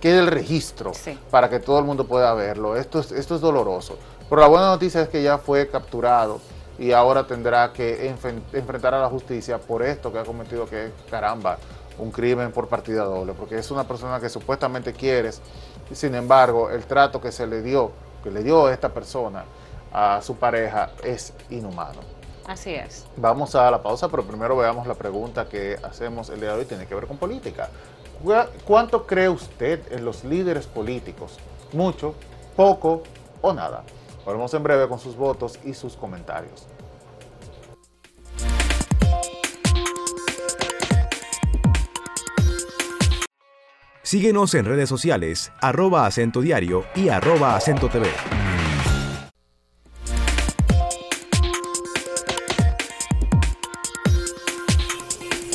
queda 0.00 0.20
el 0.20 0.28
registro 0.28 0.94
Sí. 0.94 1.18
para 1.30 1.50
que 1.50 1.60
todo 1.60 1.78
el 1.78 1.84
mundo 1.84 2.06
pueda 2.06 2.32
verlo. 2.32 2.74
Esto 2.74 3.00
es, 3.00 3.12
esto 3.12 3.34
es 3.34 3.42
doloroso. 3.42 3.98
Pero 4.30 4.40
la 4.40 4.46
buena 4.48 4.68
noticia 4.68 5.02
es 5.02 5.08
que 5.10 5.22
ya 5.22 5.36
fue 5.36 5.68
capturado 5.68 6.40
y 6.78 6.92
ahora 6.92 7.26
tendrá 7.26 7.70
que 7.74 8.08
enfrentar 8.54 8.94
a 8.94 9.00
la 9.00 9.08
justicia 9.10 9.58
por 9.58 9.82
esto 9.82 10.10
que 10.10 10.20
ha 10.20 10.24
cometido, 10.24 10.64
que 10.64 10.86
es, 10.86 10.92
caramba, 11.10 11.58
un 11.98 12.10
crimen 12.10 12.50
por 12.50 12.66
partida 12.66 13.04
doble, 13.04 13.34
porque 13.34 13.58
es 13.58 13.70
una 13.70 13.84
persona 13.84 14.18
que 14.18 14.30
supuestamente 14.30 14.94
quieres, 14.94 15.42
y 15.90 15.94
sin 15.94 16.14
embargo, 16.14 16.70
el 16.70 16.84
trato 16.86 17.20
que 17.20 17.30
se 17.30 17.46
le 17.46 17.60
dio, 17.60 17.90
que 18.24 18.30
le 18.30 18.42
dio 18.42 18.70
esta 18.70 18.88
persona 18.88 19.44
a 19.92 20.20
su 20.22 20.36
pareja 20.36 20.90
es 21.02 21.32
inhumano. 21.50 22.00
Así 22.46 22.74
es. 22.74 23.06
Vamos 23.16 23.54
a 23.54 23.70
la 23.70 23.82
pausa, 23.82 24.08
pero 24.08 24.22
primero 24.24 24.56
veamos 24.56 24.86
la 24.86 24.94
pregunta 24.94 25.48
que 25.48 25.76
hacemos 25.82 26.30
el 26.30 26.40
día 26.40 26.52
de 26.52 26.60
hoy, 26.60 26.64
tiene 26.64 26.86
que 26.86 26.94
ver 26.94 27.06
con 27.06 27.16
política. 27.16 27.70
¿Cuá- 28.22 28.48
¿Cuánto 28.64 29.04
cree 29.06 29.28
usted 29.28 29.80
en 29.92 30.04
los 30.04 30.22
líderes 30.24 30.66
políticos? 30.66 31.38
¿Mucho, 31.72 32.14
poco 32.54 33.02
o 33.42 33.52
nada? 33.52 33.82
Volvemos 34.24 34.52
en 34.54 34.62
breve 34.62 34.88
con 34.88 34.98
sus 34.98 35.16
votos 35.16 35.58
y 35.64 35.74
sus 35.74 35.96
comentarios. 35.96 36.66
Síguenos 44.02 44.54
en 44.54 44.64
redes 44.66 44.88
sociales, 44.88 45.52
arroba 45.60 46.06
acento 46.06 46.40
diario 46.40 46.84
y 46.94 47.08
arroba 47.08 47.56
acento 47.56 47.88
TV. 47.88 48.06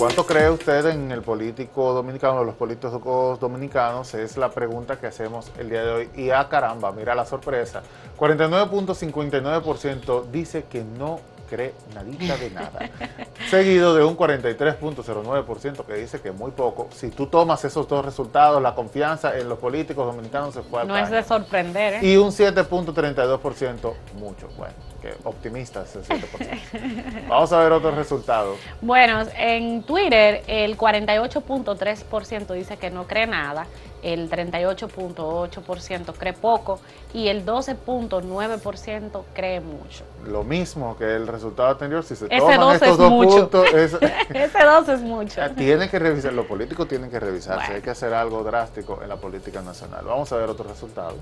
¿Cuánto 0.01 0.25
cree 0.25 0.49
usted 0.49 0.87
en 0.87 1.11
el 1.11 1.21
político 1.21 1.93
dominicano, 1.93 2.43
los 2.43 2.55
políticos 2.55 3.39
dominicanos? 3.39 4.15
Es 4.15 4.35
la 4.35 4.49
pregunta 4.49 4.99
que 4.99 5.05
hacemos 5.05 5.51
el 5.59 5.69
día 5.69 5.83
de 5.83 5.91
hoy. 5.91 6.09
Y 6.15 6.31
ah, 6.31 6.47
caramba, 6.49 6.91
mira 6.91 7.13
la 7.13 7.23
sorpresa. 7.23 7.83
49.59% 8.17 10.25
dice 10.31 10.63
que 10.63 10.83
no 10.83 11.19
cree 11.47 11.75
nadita 11.93 12.35
de 12.35 12.49
nada. 12.49 12.89
Seguido 13.51 13.93
de 13.93 14.03
un 14.03 14.17
43.09% 14.17 15.85
que 15.85 15.93
dice 15.93 16.19
que 16.19 16.31
muy 16.31 16.49
poco. 16.49 16.87
Si 16.91 17.11
tú 17.11 17.27
tomas 17.27 17.63
esos 17.63 17.87
dos 17.87 18.03
resultados, 18.03 18.59
la 18.59 18.73
confianza 18.73 19.37
en 19.37 19.47
los 19.47 19.59
políticos 19.59 20.07
dominicanos 20.07 20.55
se 20.55 20.63
fue 20.63 20.81
al 20.81 20.87
No 20.87 20.97
es 20.97 21.11
de 21.11 21.21
sorprender, 21.21 22.03
¿eh? 22.03 22.07
Y 22.07 22.17
un 22.17 22.31
7.32%, 22.31 23.93
mucho. 24.15 24.47
Bueno, 24.57 24.73
que 25.01 25.13
optimista 25.23 25.81
es 25.83 25.95
el 25.95 26.03
7%. 26.03 27.27
Vamos 27.27 27.51
a 27.51 27.59
ver 27.59 27.71
otros 27.71 27.95
resultados. 27.95 28.57
Bueno, 28.81 29.23
en 29.37 29.83
Twitter 29.83 30.43
el 30.47 30.77
48.3% 30.77 32.53
dice 32.53 32.77
que 32.77 32.89
no 32.91 33.07
cree 33.07 33.25
nada, 33.27 33.65
el 34.03 34.29
38.8% 34.29 36.13
cree 36.17 36.33
poco 36.33 36.79
y 37.13 37.27
el 37.27 37.45
12.9% 37.45 39.23
cree 39.33 39.59
mucho. 39.59 40.03
Lo 40.25 40.43
mismo 40.43 40.97
que 40.97 41.15
el 41.15 41.27
resultado 41.27 41.69
anterior, 41.69 42.03
si 42.03 42.15
se 42.15 42.25
Ese 42.25 42.37
toman 42.39 42.59
12 42.59 42.75
estos 42.75 42.89
es 42.91 42.97
dos 42.97 43.11
mucho. 43.11 43.29
puntos, 43.49 43.73
es- 43.73 43.93
Ese 44.33 44.63
12 44.63 44.93
es 44.93 45.01
mucho. 45.01 45.41
tienen 45.55 45.89
que 45.89 45.99
revisar, 45.99 46.33
los 46.33 46.45
políticos 46.45 46.87
tienen 46.87 47.09
que 47.09 47.19
revisarse, 47.19 47.57
Bueno. 47.61 47.75
hay 47.75 47.81
que 47.81 47.89
hacer 47.89 48.13
algo 48.13 48.43
drástico 48.43 48.99
en 49.03 49.09
la 49.09 49.17
política 49.17 49.61
nacional. 49.61 50.05
Vamos 50.05 50.31
a 50.31 50.37
ver 50.37 50.49
otro 50.49 50.67
resultado. 50.67 51.15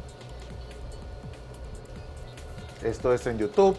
Esto 2.83 3.13
es 3.13 3.25
en 3.27 3.37
YouTube, 3.37 3.75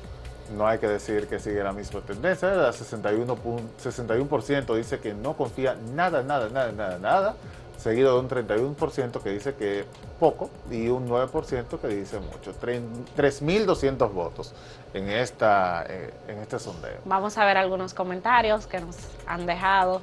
no 0.56 0.66
hay 0.66 0.78
que 0.78 0.88
decir 0.88 1.26
que 1.28 1.38
sigue 1.38 1.62
la 1.62 1.72
misma 1.72 2.00
tendencia, 2.00 2.48
la 2.50 2.72
61, 2.72 3.36
pun- 3.36 3.68
61% 3.82 4.74
dice 4.74 4.98
que 5.00 5.14
no 5.14 5.34
confía 5.36 5.76
nada, 5.94 6.22
nada, 6.22 6.48
nada, 6.48 6.72
nada, 6.72 6.98
nada, 6.98 7.34
seguido 7.78 8.14
de 8.14 8.20
un 8.20 8.28
31% 8.28 9.22
que 9.22 9.30
dice 9.30 9.54
que 9.54 9.84
poco 10.18 10.50
y 10.70 10.88
un 10.88 11.08
9% 11.08 11.80
que 11.80 11.88
dice 11.88 12.18
mucho. 12.20 12.52
Tre- 12.60 12.82
3.200 13.16 14.12
votos 14.12 14.52
en, 14.92 15.08
esta, 15.08 15.84
eh, 15.88 16.12
en 16.28 16.38
este 16.40 16.58
sondeo. 16.58 16.98
Vamos 17.06 17.38
a 17.38 17.44
ver 17.46 17.56
algunos 17.56 17.94
comentarios 17.94 18.66
que 18.66 18.80
nos 18.80 18.96
han 19.26 19.46
dejado. 19.46 20.02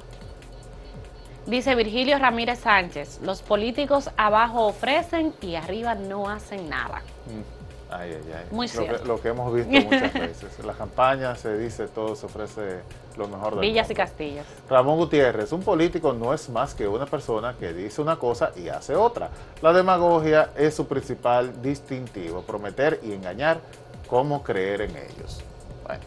Dice 1.46 1.74
Virgilio 1.74 2.18
Ramírez 2.18 2.58
Sánchez, 2.58 3.20
los 3.22 3.42
políticos 3.42 4.10
abajo 4.16 4.66
ofrecen 4.66 5.32
y 5.40 5.54
arriba 5.54 5.94
no 5.94 6.28
hacen 6.28 6.68
nada. 6.68 6.98
Mm, 7.26 7.57
Ay, 7.90 8.12
ay, 8.12 8.32
ay. 8.36 8.46
Muy 8.50 8.68
lo, 8.68 8.86
que, 8.86 9.04
lo 9.04 9.20
que 9.20 9.28
hemos 9.28 9.54
visto 9.54 9.70
muchas 9.70 10.12
veces. 10.14 10.58
En 10.58 10.66
las 10.66 10.76
campañas 10.76 11.40
se 11.40 11.56
dice 11.56 11.88
todo, 11.88 12.14
se 12.14 12.26
ofrece 12.26 12.80
lo 13.16 13.28
mejor 13.28 13.52
del 13.52 13.60
Villas 13.60 13.86
y 13.86 13.94
mundo. 13.94 14.02
Castillas. 14.02 14.46
Ramón 14.68 14.98
Gutiérrez, 14.98 15.52
un 15.52 15.62
político 15.62 16.12
no 16.12 16.34
es 16.34 16.48
más 16.50 16.74
que 16.74 16.86
una 16.86 17.06
persona 17.06 17.54
que 17.58 17.72
dice 17.72 18.02
una 18.02 18.16
cosa 18.16 18.52
y 18.56 18.68
hace 18.68 18.94
otra. 18.94 19.30
La 19.62 19.72
demagogia 19.72 20.50
es 20.56 20.74
su 20.74 20.86
principal 20.86 21.62
distintivo, 21.62 22.42
prometer 22.42 23.00
y 23.02 23.12
engañar 23.12 23.60
como 24.06 24.42
creer 24.42 24.82
en 24.82 24.90
ellos. 24.90 25.40
Bueno, 25.86 26.02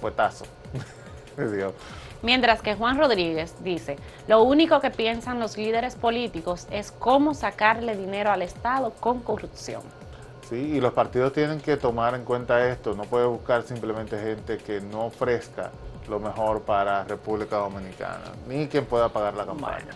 fuetazo. 0.00 0.44
Dios. 1.36 1.74
Mientras 2.22 2.62
que 2.62 2.74
Juan 2.74 2.98
Rodríguez 2.98 3.54
dice, 3.62 3.96
lo 4.26 4.42
único 4.42 4.80
que 4.80 4.90
piensan 4.90 5.38
los 5.38 5.56
líderes 5.56 5.96
políticos 5.96 6.66
es 6.70 6.90
cómo 6.90 7.34
sacarle 7.34 7.96
dinero 7.96 8.30
al 8.30 8.42
Estado 8.42 8.92
con 9.00 9.20
corrupción. 9.20 9.82
Sí, 10.48 10.54
y 10.76 10.80
los 10.80 10.92
partidos 10.92 11.32
tienen 11.32 11.60
que 11.60 11.76
tomar 11.76 12.14
en 12.14 12.24
cuenta 12.24 12.68
esto, 12.68 12.94
no 12.94 13.02
puede 13.02 13.26
buscar 13.26 13.64
simplemente 13.64 14.16
gente 14.18 14.58
que 14.58 14.80
no 14.80 15.06
ofrezca 15.06 15.72
lo 16.08 16.20
mejor 16.20 16.62
para 16.62 17.02
República 17.02 17.56
Dominicana, 17.56 18.32
ni 18.46 18.68
quien 18.68 18.86
pueda 18.86 19.08
pagar 19.08 19.34
la 19.34 19.44
campaña. 19.44 19.90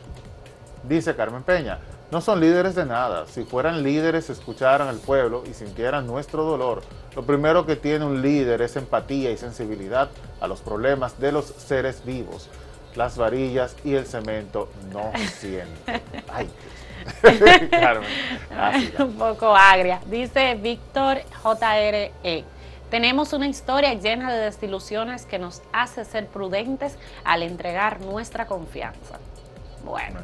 dice 0.82 1.14
Carmen 1.14 1.42
Peña. 1.44 1.78
No 2.10 2.20
son 2.20 2.40
líderes 2.40 2.74
de 2.74 2.84
nada. 2.84 3.26
Si 3.26 3.44
fueran 3.44 3.84
líderes, 3.84 4.30
escucharan 4.30 4.88
al 4.88 4.98
pueblo 4.98 5.44
y 5.48 5.54
sintieran 5.54 6.08
nuestro 6.08 6.42
dolor. 6.42 6.82
Lo 7.14 7.22
primero 7.22 7.66
que 7.66 7.76
tiene 7.76 8.04
un 8.04 8.20
líder 8.20 8.62
es 8.62 8.74
empatía 8.74 9.30
y 9.30 9.36
sensibilidad 9.36 10.10
a 10.40 10.48
los 10.48 10.60
problemas 10.60 11.20
de 11.20 11.30
los 11.30 11.44
seres 11.44 12.04
vivos. 12.04 12.48
Las 12.96 13.16
varillas 13.16 13.76
y 13.84 13.94
el 13.94 14.06
cemento 14.06 14.68
no 14.92 15.12
sienten. 15.38 16.02
Ay. 16.32 16.50
Un 18.98 19.14
poco 19.14 19.54
agria. 19.54 20.00
Dice 20.06 20.54
Víctor 20.54 21.18
JRE. 21.42 22.44
Tenemos 22.90 23.32
una 23.32 23.46
historia 23.46 23.94
llena 23.94 24.32
de 24.32 24.40
desilusiones 24.40 25.24
que 25.24 25.38
nos 25.38 25.62
hace 25.72 26.04
ser 26.04 26.26
prudentes 26.26 26.98
al 27.24 27.42
entregar 27.42 28.00
nuestra 28.00 28.46
confianza. 28.46 29.18
Bueno 29.84 30.20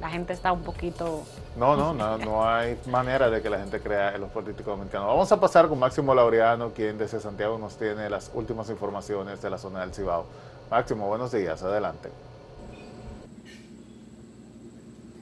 la 0.00 0.08
gente 0.08 0.32
está 0.32 0.52
un 0.52 0.62
poquito... 0.62 1.24
No, 1.56 1.76
no, 1.76 1.92
no, 1.92 2.18
no 2.18 2.48
hay 2.48 2.78
manera 2.86 3.28
de 3.30 3.42
que 3.42 3.50
la 3.50 3.58
gente 3.58 3.80
crea 3.80 4.14
en 4.14 4.20
los 4.20 4.30
políticos 4.30 4.66
dominicanos. 4.66 5.08
Vamos 5.08 5.30
a 5.32 5.40
pasar 5.40 5.68
con 5.68 5.78
Máximo 5.78 6.14
Laureano, 6.14 6.70
quien 6.72 6.96
desde 6.98 7.18
Santiago 7.18 7.58
nos 7.58 7.76
tiene 7.76 8.08
las 8.08 8.30
últimas 8.34 8.70
informaciones 8.70 9.42
de 9.42 9.50
la 9.50 9.58
zona 9.58 9.80
del 9.80 9.92
Cibao. 9.92 10.24
Máximo, 10.70 11.08
buenos 11.08 11.32
días, 11.32 11.62
adelante. 11.62 12.10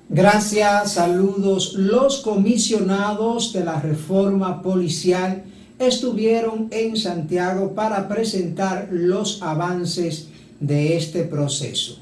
Gracias, 0.08 0.92
saludos. 0.92 1.74
Los 1.74 2.20
comisionados 2.20 3.52
de 3.52 3.64
la 3.64 3.80
reforma 3.80 4.62
policial 4.62 5.42
estuvieron 5.80 6.68
en 6.70 6.96
Santiago 6.96 7.72
para 7.74 8.06
presentar 8.06 8.88
los 8.92 9.42
avances 9.42 10.28
de 10.60 10.96
este 10.96 11.24
proceso. 11.24 11.98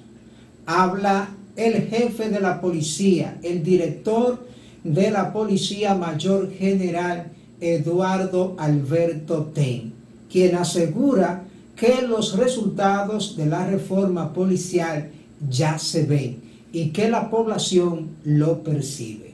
Habla 0.66 1.30
el 1.56 1.88
jefe 1.88 2.28
de 2.28 2.40
la 2.40 2.60
policía, 2.60 3.38
el 3.42 3.62
director 3.62 4.46
de 4.84 5.10
la 5.10 5.32
Policía 5.32 5.94
Mayor 5.94 6.52
General 6.52 7.32
Eduardo 7.58 8.54
Alberto 8.58 9.50
Ten, 9.54 9.94
quien 10.30 10.56
asegura 10.56 11.44
que 11.74 12.02
los 12.06 12.36
resultados 12.36 13.34
de 13.34 13.46
la 13.46 13.66
reforma 13.66 14.34
policial 14.34 15.10
ya 15.48 15.78
se 15.78 16.04
ven 16.04 16.43
y 16.74 16.88
que 16.88 17.08
la 17.08 17.30
población 17.30 18.08
lo 18.24 18.64
percibe. 18.64 19.32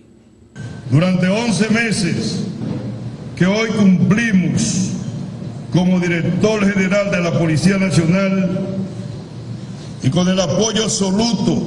Durante 0.91 1.27
11 1.27 1.71
meses 1.71 2.45
que 3.35 3.47
hoy 3.47 3.71
cumplimos 3.71 4.91
como 5.73 5.99
director 5.99 6.71
general 6.71 7.11
de 7.11 7.21
la 7.21 7.39
Policía 7.39 7.79
Nacional 7.79 8.61
y 10.03 10.11
con 10.11 10.29
el 10.29 10.39
apoyo 10.39 10.85
absoluto 10.85 11.63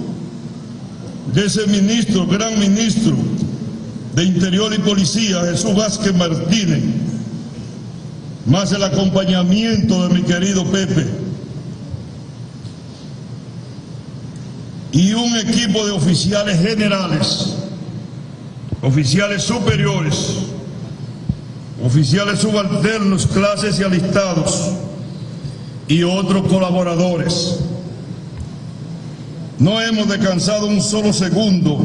de 1.34 1.46
ese 1.46 1.66
ministro, 1.66 2.28
gran 2.28 2.60
ministro 2.60 3.16
de 4.14 4.26
Interior 4.26 4.72
y 4.76 4.78
Policía, 4.78 5.42
Jesús 5.46 5.76
Vázquez 5.76 6.14
Martínez, 6.14 6.84
más 8.46 8.72
el 8.74 8.84
acompañamiento 8.84 10.08
de 10.08 10.14
mi 10.14 10.22
querido 10.22 10.66
Pepe, 10.66 11.08
y 14.94 15.12
un 15.14 15.36
equipo 15.36 15.84
de 15.86 15.92
oficiales 15.92 16.62
generales, 16.62 17.56
oficiales 18.84 19.42
superiores, 19.42 20.38
oficiales 21.84 22.40
subalternos, 22.40 23.26
clases 23.26 23.80
y 23.80 23.84
alistados, 23.84 24.70
y 25.88 26.04
otros 26.04 26.48
colaboradores. 26.48 27.60
No 29.58 29.82
hemos 29.82 30.08
descansado 30.08 30.68
un 30.68 30.80
solo 30.80 31.12
segundo 31.12 31.84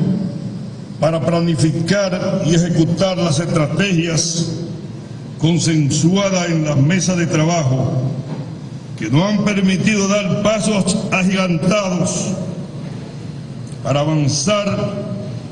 para 1.00 1.24
planificar 1.24 2.42
y 2.44 2.54
ejecutar 2.54 3.16
las 3.16 3.40
estrategias 3.40 4.52
consensuadas 5.38 6.50
en 6.50 6.64
la 6.64 6.76
mesa 6.76 7.16
de 7.16 7.26
trabajo 7.26 8.02
que 8.98 9.08
nos 9.08 9.22
han 9.22 9.44
permitido 9.44 10.08
dar 10.08 10.42
pasos 10.42 10.98
agigantados 11.10 12.32
para 13.82 14.00
avanzar 14.00 14.94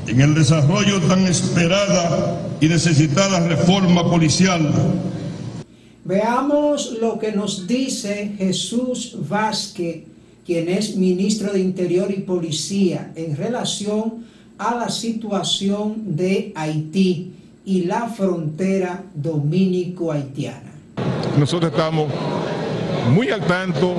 en 0.07 0.21
el 0.21 0.33
desarrollo 0.33 1.01
tan 1.01 1.25
esperada 1.25 2.39
y 2.61 2.67
necesitada 2.67 3.47
reforma 3.47 4.09
policial. 4.09 4.71
Veamos 6.05 6.97
lo 7.01 7.19
que 7.19 7.33
nos 7.33 7.67
dice 7.67 8.33
Jesús 8.37 9.17
Vázquez 9.27 10.03
quien 10.47 10.69
es 10.69 10.95
ministro 10.95 11.51
de 11.51 11.59
Interior 11.59 12.09
y 12.09 12.21
Policía, 12.21 13.11
en 13.17 13.35
relación 13.35 14.25
a 14.57 14.75
la 14.75 14.89
situación 14.89 16.15
de 16.15 16.53
Haití 16.55 17.33
y 17.65 17.83
la 17.83 18.07
frontera 18.07 19.03
dominico-haitiana. 19.13 20.71
Nosotros 21.37 21.69
estamos 21.69 22.09
muy 23.13 23.29
al 23.29 23.45
tanto 23.45 23.95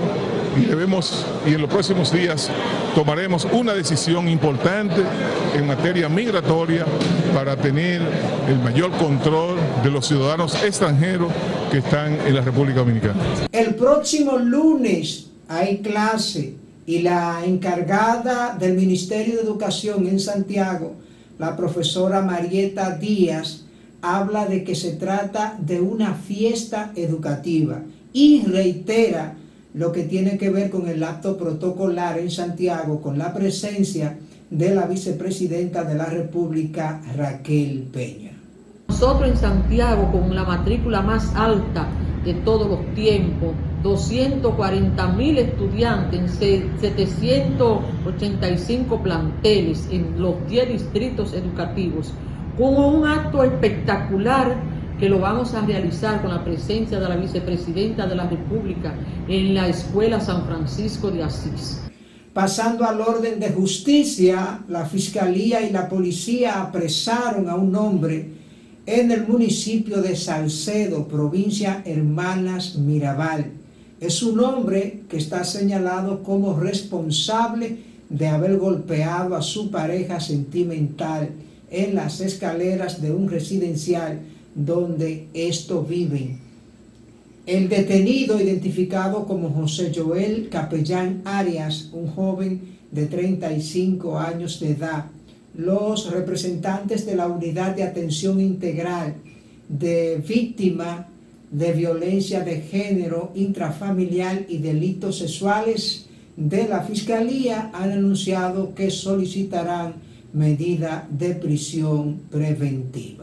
y 0.58 0.64
debemos, 0.64 1.24
y 1.46 1.54
en 1.54 1.60
los 1.60 1.70
próximos 1.70 2.12
días 2.12 2.50
tomaremos 2.94 3.46
una 3.52 3.74
decisión 3.74 4.28
importante 4.28 5.02
en 5.54 5.66
materia 5.66 6.08
migratoria 6.08 6.84
para 7.34 7.56
tener 7.56 8.02
el 8.48 8.58
mayor 8.58 8.90
control 8.92 9.56
de 9.82 9.90
los 9.90 10.06
ciudadanos 10.06 10.62
extranjeros 10.62 11.32
que 11.70 11.78
están 11.78 12.18
en 12.26 12.34
la 12.34 12.40
República 12.40 12.80
Dominicana. 12.80 13.20
El 13.52 13.74
próximo 13.74 14.38
lunes 14.38 15.26
hay 15.48 15.78
clase 15.78 16.54
y 16.86 17.00
la 17.00 17.42
encargada 17.44 18.56
del 18.58 18.74
Ministerio 18.74 19.36
de 19.36 19.42
Educación 19.42 20.06
en 20.06 20.18
Santiago, 20.18 20.94
la 21.38 21.56
profesora 21.56 22.22
Marieta 22.22 22.96
Díaz, 22.96 23.64
habla 24.00 24.46
de 24.46 24.64
que 24.64 24.74
se 24.74 24.92
trata 24.92 25.56
de 25.60 25.80
una 25.80 26.14
fiesta 26.14 26.92
educativa 26.96 27.82
y 28.12 28.42
reitera 28.46 29.34
lo 29.74 29.92
que 29.92 30.04
tiene 30.04 30.38
que 30.38 30.50
ver 30.50 30.70
con 30.70 30.88
el 30.88 31.02
acto 31.02 31.36
protocolar 31.36 32.18
en 32.18 32.30
Santiago, 32.30 33.00
con 33.00 33.18
la 33.18 33.34
presencia 33.34 34.16
de 34.50 34.74
la 34.74 34.86
vicepresidenta 34.86 35.84
de 35.84 35.94
la 35.94 36.06
República, 36.06 37.00
Raquel 37.16 37.86
Peña. 37.92 38.32
Nosotros 38.88 39.28
en 39.28 39.36
Santiago, 39.36 40.10
con 40.10 40.34
la 40.34 40.44
matrícula 40.44 41.02
más 41.02 41.34
alta 41.34 41.86
de 42.24 42.32
todos 42.34 42.68
los 42.68 42.94
tiempos, 42.94 43.54
240 43.82 45.08
mil 45.12 45.38
estudiantes 45.38 46.40
en 46.40 46.80
785 46.80 49.02
planteles 49.02 49.86
en 49.90 50.20
los 50.20 50.34
10 50.48 50.68
distritos 50.68 51.32
educativos, 51.34 52.12
con 52.56 52.76
un 52.76 53.06
acto 53.06 53.42
espectacular 53.44 54.56
que 54.98 55.08
lo 55.08 55.18
vamos 55.18 55.54
a 55.54 55.64
realizar 55.64 56.20
con 56.20 56.30
la 56.30 56.44
presencia 56.44 56.98
de 56.98 57.08
la 57.08 57.16
vicepresidenta 57.16 58.06
de 58.06 58.16
la 58.16 58.28
República 58.28 58.94
en 59.28 59.54
la 59.54 59.68
Escuela 59.68 60.20
San 60.20 60.44
Francisco 60.44 61.10
de 61.10 61.22
Asís. 61.22 61.80
Pasando 62.32 62.84
al 62.84 63.00
orden 63.00 63.40
de 63.40 63.50
justicia, 63.50 64.60
la 64.68 64.86
Fiscalía 64.86 65.60
y 65.62 65.70
la 65.70 65.88
Policía 65.88 66.60
apresaron 66.60 67.48
a 67.48 67.54
un 67.54 67.74
hombre 67.74 68.30
en 68.86 69.10
el 69.10 69.26
municipio 69.26 70.00
de 70.00 70.16
Salcedo, 70.16 71.06
provincia 71.06 71.82
Hermanas 71.84 72.76
Mirabal 72.76 73.58
es 74.00 74.22
un 74.22 74.38
hombre 74.40 75.00
que 75.08 75.16
está 75.16 75.42
señalado 75.42 76.22
como 76.22 76.58
responsable 76.58 77.78
de 78.08 78.28
haber 78.28 78.56
golpeado 78.56 79.34
a 79.34 79.42
su 79.42 79.70
pareja 79.70 80.20
sentimental 80.20 81.30
en 81.70 81.94
las 81.96 82.20
escaleras 82.20 83.02
de 83.02 83.10
un 83.10 83.28
residencial 83.28 84.20
donde 84.58 85.28
estos 85.34 85.88
viven. 85.88 86.38
El 87.46 87.68
detenido, 87.68 88.40
identificado 88.40 89.24
como 89.24 89.50
José 89.50 89.92
Joel 89.94 90.48
Capellán 90.50 91.22
Arias, 91.24 91.90
un 91.92 92.08
joven 92.08 92.76
de 92.90 93.06
35 93.06 94.18
años 94.18 94.60
de 94.60 94.72
edad, 94.72 95.06
los 95.54 96.10
representantes 96.10 97.06
de 97.06 97.16
la 97.16 97.26
Unidad 97.26 97.74
de 97.74 97.84
Atención 97.84 98.40
Integral 98.40 99.14
de 99.68 100.22
Víctima 100.26 101.08
de 101.50 101.72
violencia 101.72 102.40
de 102.40 102.60
género 102.60 103.32
intrafamiliar 103.34 104.44
y 104.48 104.58
delitos 104.58 105.18
sexuales 105.18 106.06
de 106.36 106.68
la 106.68 106.82
Fiscalía 106.82 107.70
han 107.72 107.92
anunciado 107.92 108.74
que 108.74 108.90
solicitarán 108.90 109.94
medida 110.32 111.08
de 111.10 111.34
prisión 111.34 112.20
preventiva. 112.30 113.17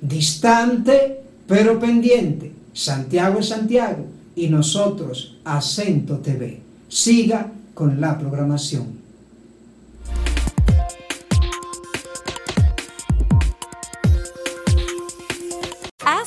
Distante 0.00 1.18
pero 1.48 1.80
pendiente, 1.80 2.52
Santiago 2.74 3.40
es 3.40 3.48
Santiago 3.48 4.04
y 4.36 4.48
nosotros, 4.48 5.38
Acento 5.44 6.18
TV. 6.18 6.60
Siga 6.88 7.50
con 7.74 8.00
la 8.00 8.18
programación. 8.18 8.97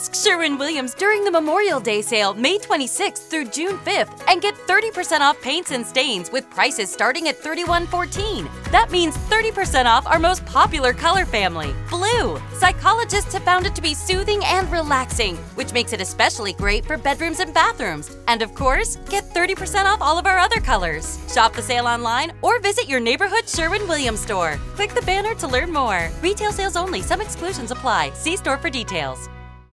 Ask 0.02 0.16
Sherwin 0.16 0.58
Williams 0.58 0.96
during 0.96 1.24
the 1.24 1.30
Memorial 1.30 1.80
Day 1.80 2.02
sale, 2.02 2.34
May 2.34 2.58
26th 2.58 3.30
through 3.30 3.46
June 3.50 3.78
5th, 3.86 4.24
and 4.28 4.42
get 4.42 4.56
30% 4.56 5.20
off 5.20 5.40
paints 5.44 5.70
and 5.70 5.86
stains 5.86 6.32
with 6.32 6.50
prices 6.50 6.92
starting 6.92 7.28
at 7.28 7.40
$31.14. 7.40 8.50
That 8.72 8.90
means 8.90 9.16
30% 9.16 9.86
off 9.86 10.08
our 10.08 10.18
most 10.18 10.44
popular 10.48 10.92
color 10.92 11.24
family, 11.24 11.76
blue. 11.88 12.42
Psychologists 12.52 13.34
have 13.34 13.44
found 13.44 13.68
it 13.68 13.76
to 13.76 13.82
be 13.82 13.94
soothing 13.94 14.44
and 14.44 14.72
relaxing, 14.72 15.36
which 15.54 15.72
makes 15.72 15.94
it 15.94 16.02
especially 16.02 16.54
great 16.54 16.84
for 16.84 16.98
bedrooms 16.98 17.40
and 17.40 17.54
bathrooms. 17.54 18.18
And 18.28 18.42
of 18.42 18.56
course, 18.56 18.96
get 19.08 19.26
30% 19.36 19.86
off 19.86 20.02
all 20.02 20.18
of 20.18 20.26
our 20.26 20.40
other 20.40 20.62
colors. 20.62 21.20
Shop 21.32 21.54
the 21.54 21.62
sale 21.62 21.86
online 21.86 22.34
or 22.42 22.60
visit 22.60 22.90
your 22.90 23.00
neighborhood 23.00 23.48
Sherwin 23.48 23.88
Williams 23.88 24.22
store. 24.22 24.58
Click 24.74 24.96
the 24.96 25.04
banner 25.04 25.36
to 25.36 25.48
learn 25.48 25.72
more. 25.72 26.10
Retail 26.24 26.52
sales 26.52 26.76
only, 26.76 27.04
some 27.04 27.22
exclusions 27.22 27.70
apply. 27.70 28.10
See 28.16 28.36
store 28.36 28.58
for 28.58 28.72
details. 28.72 29.30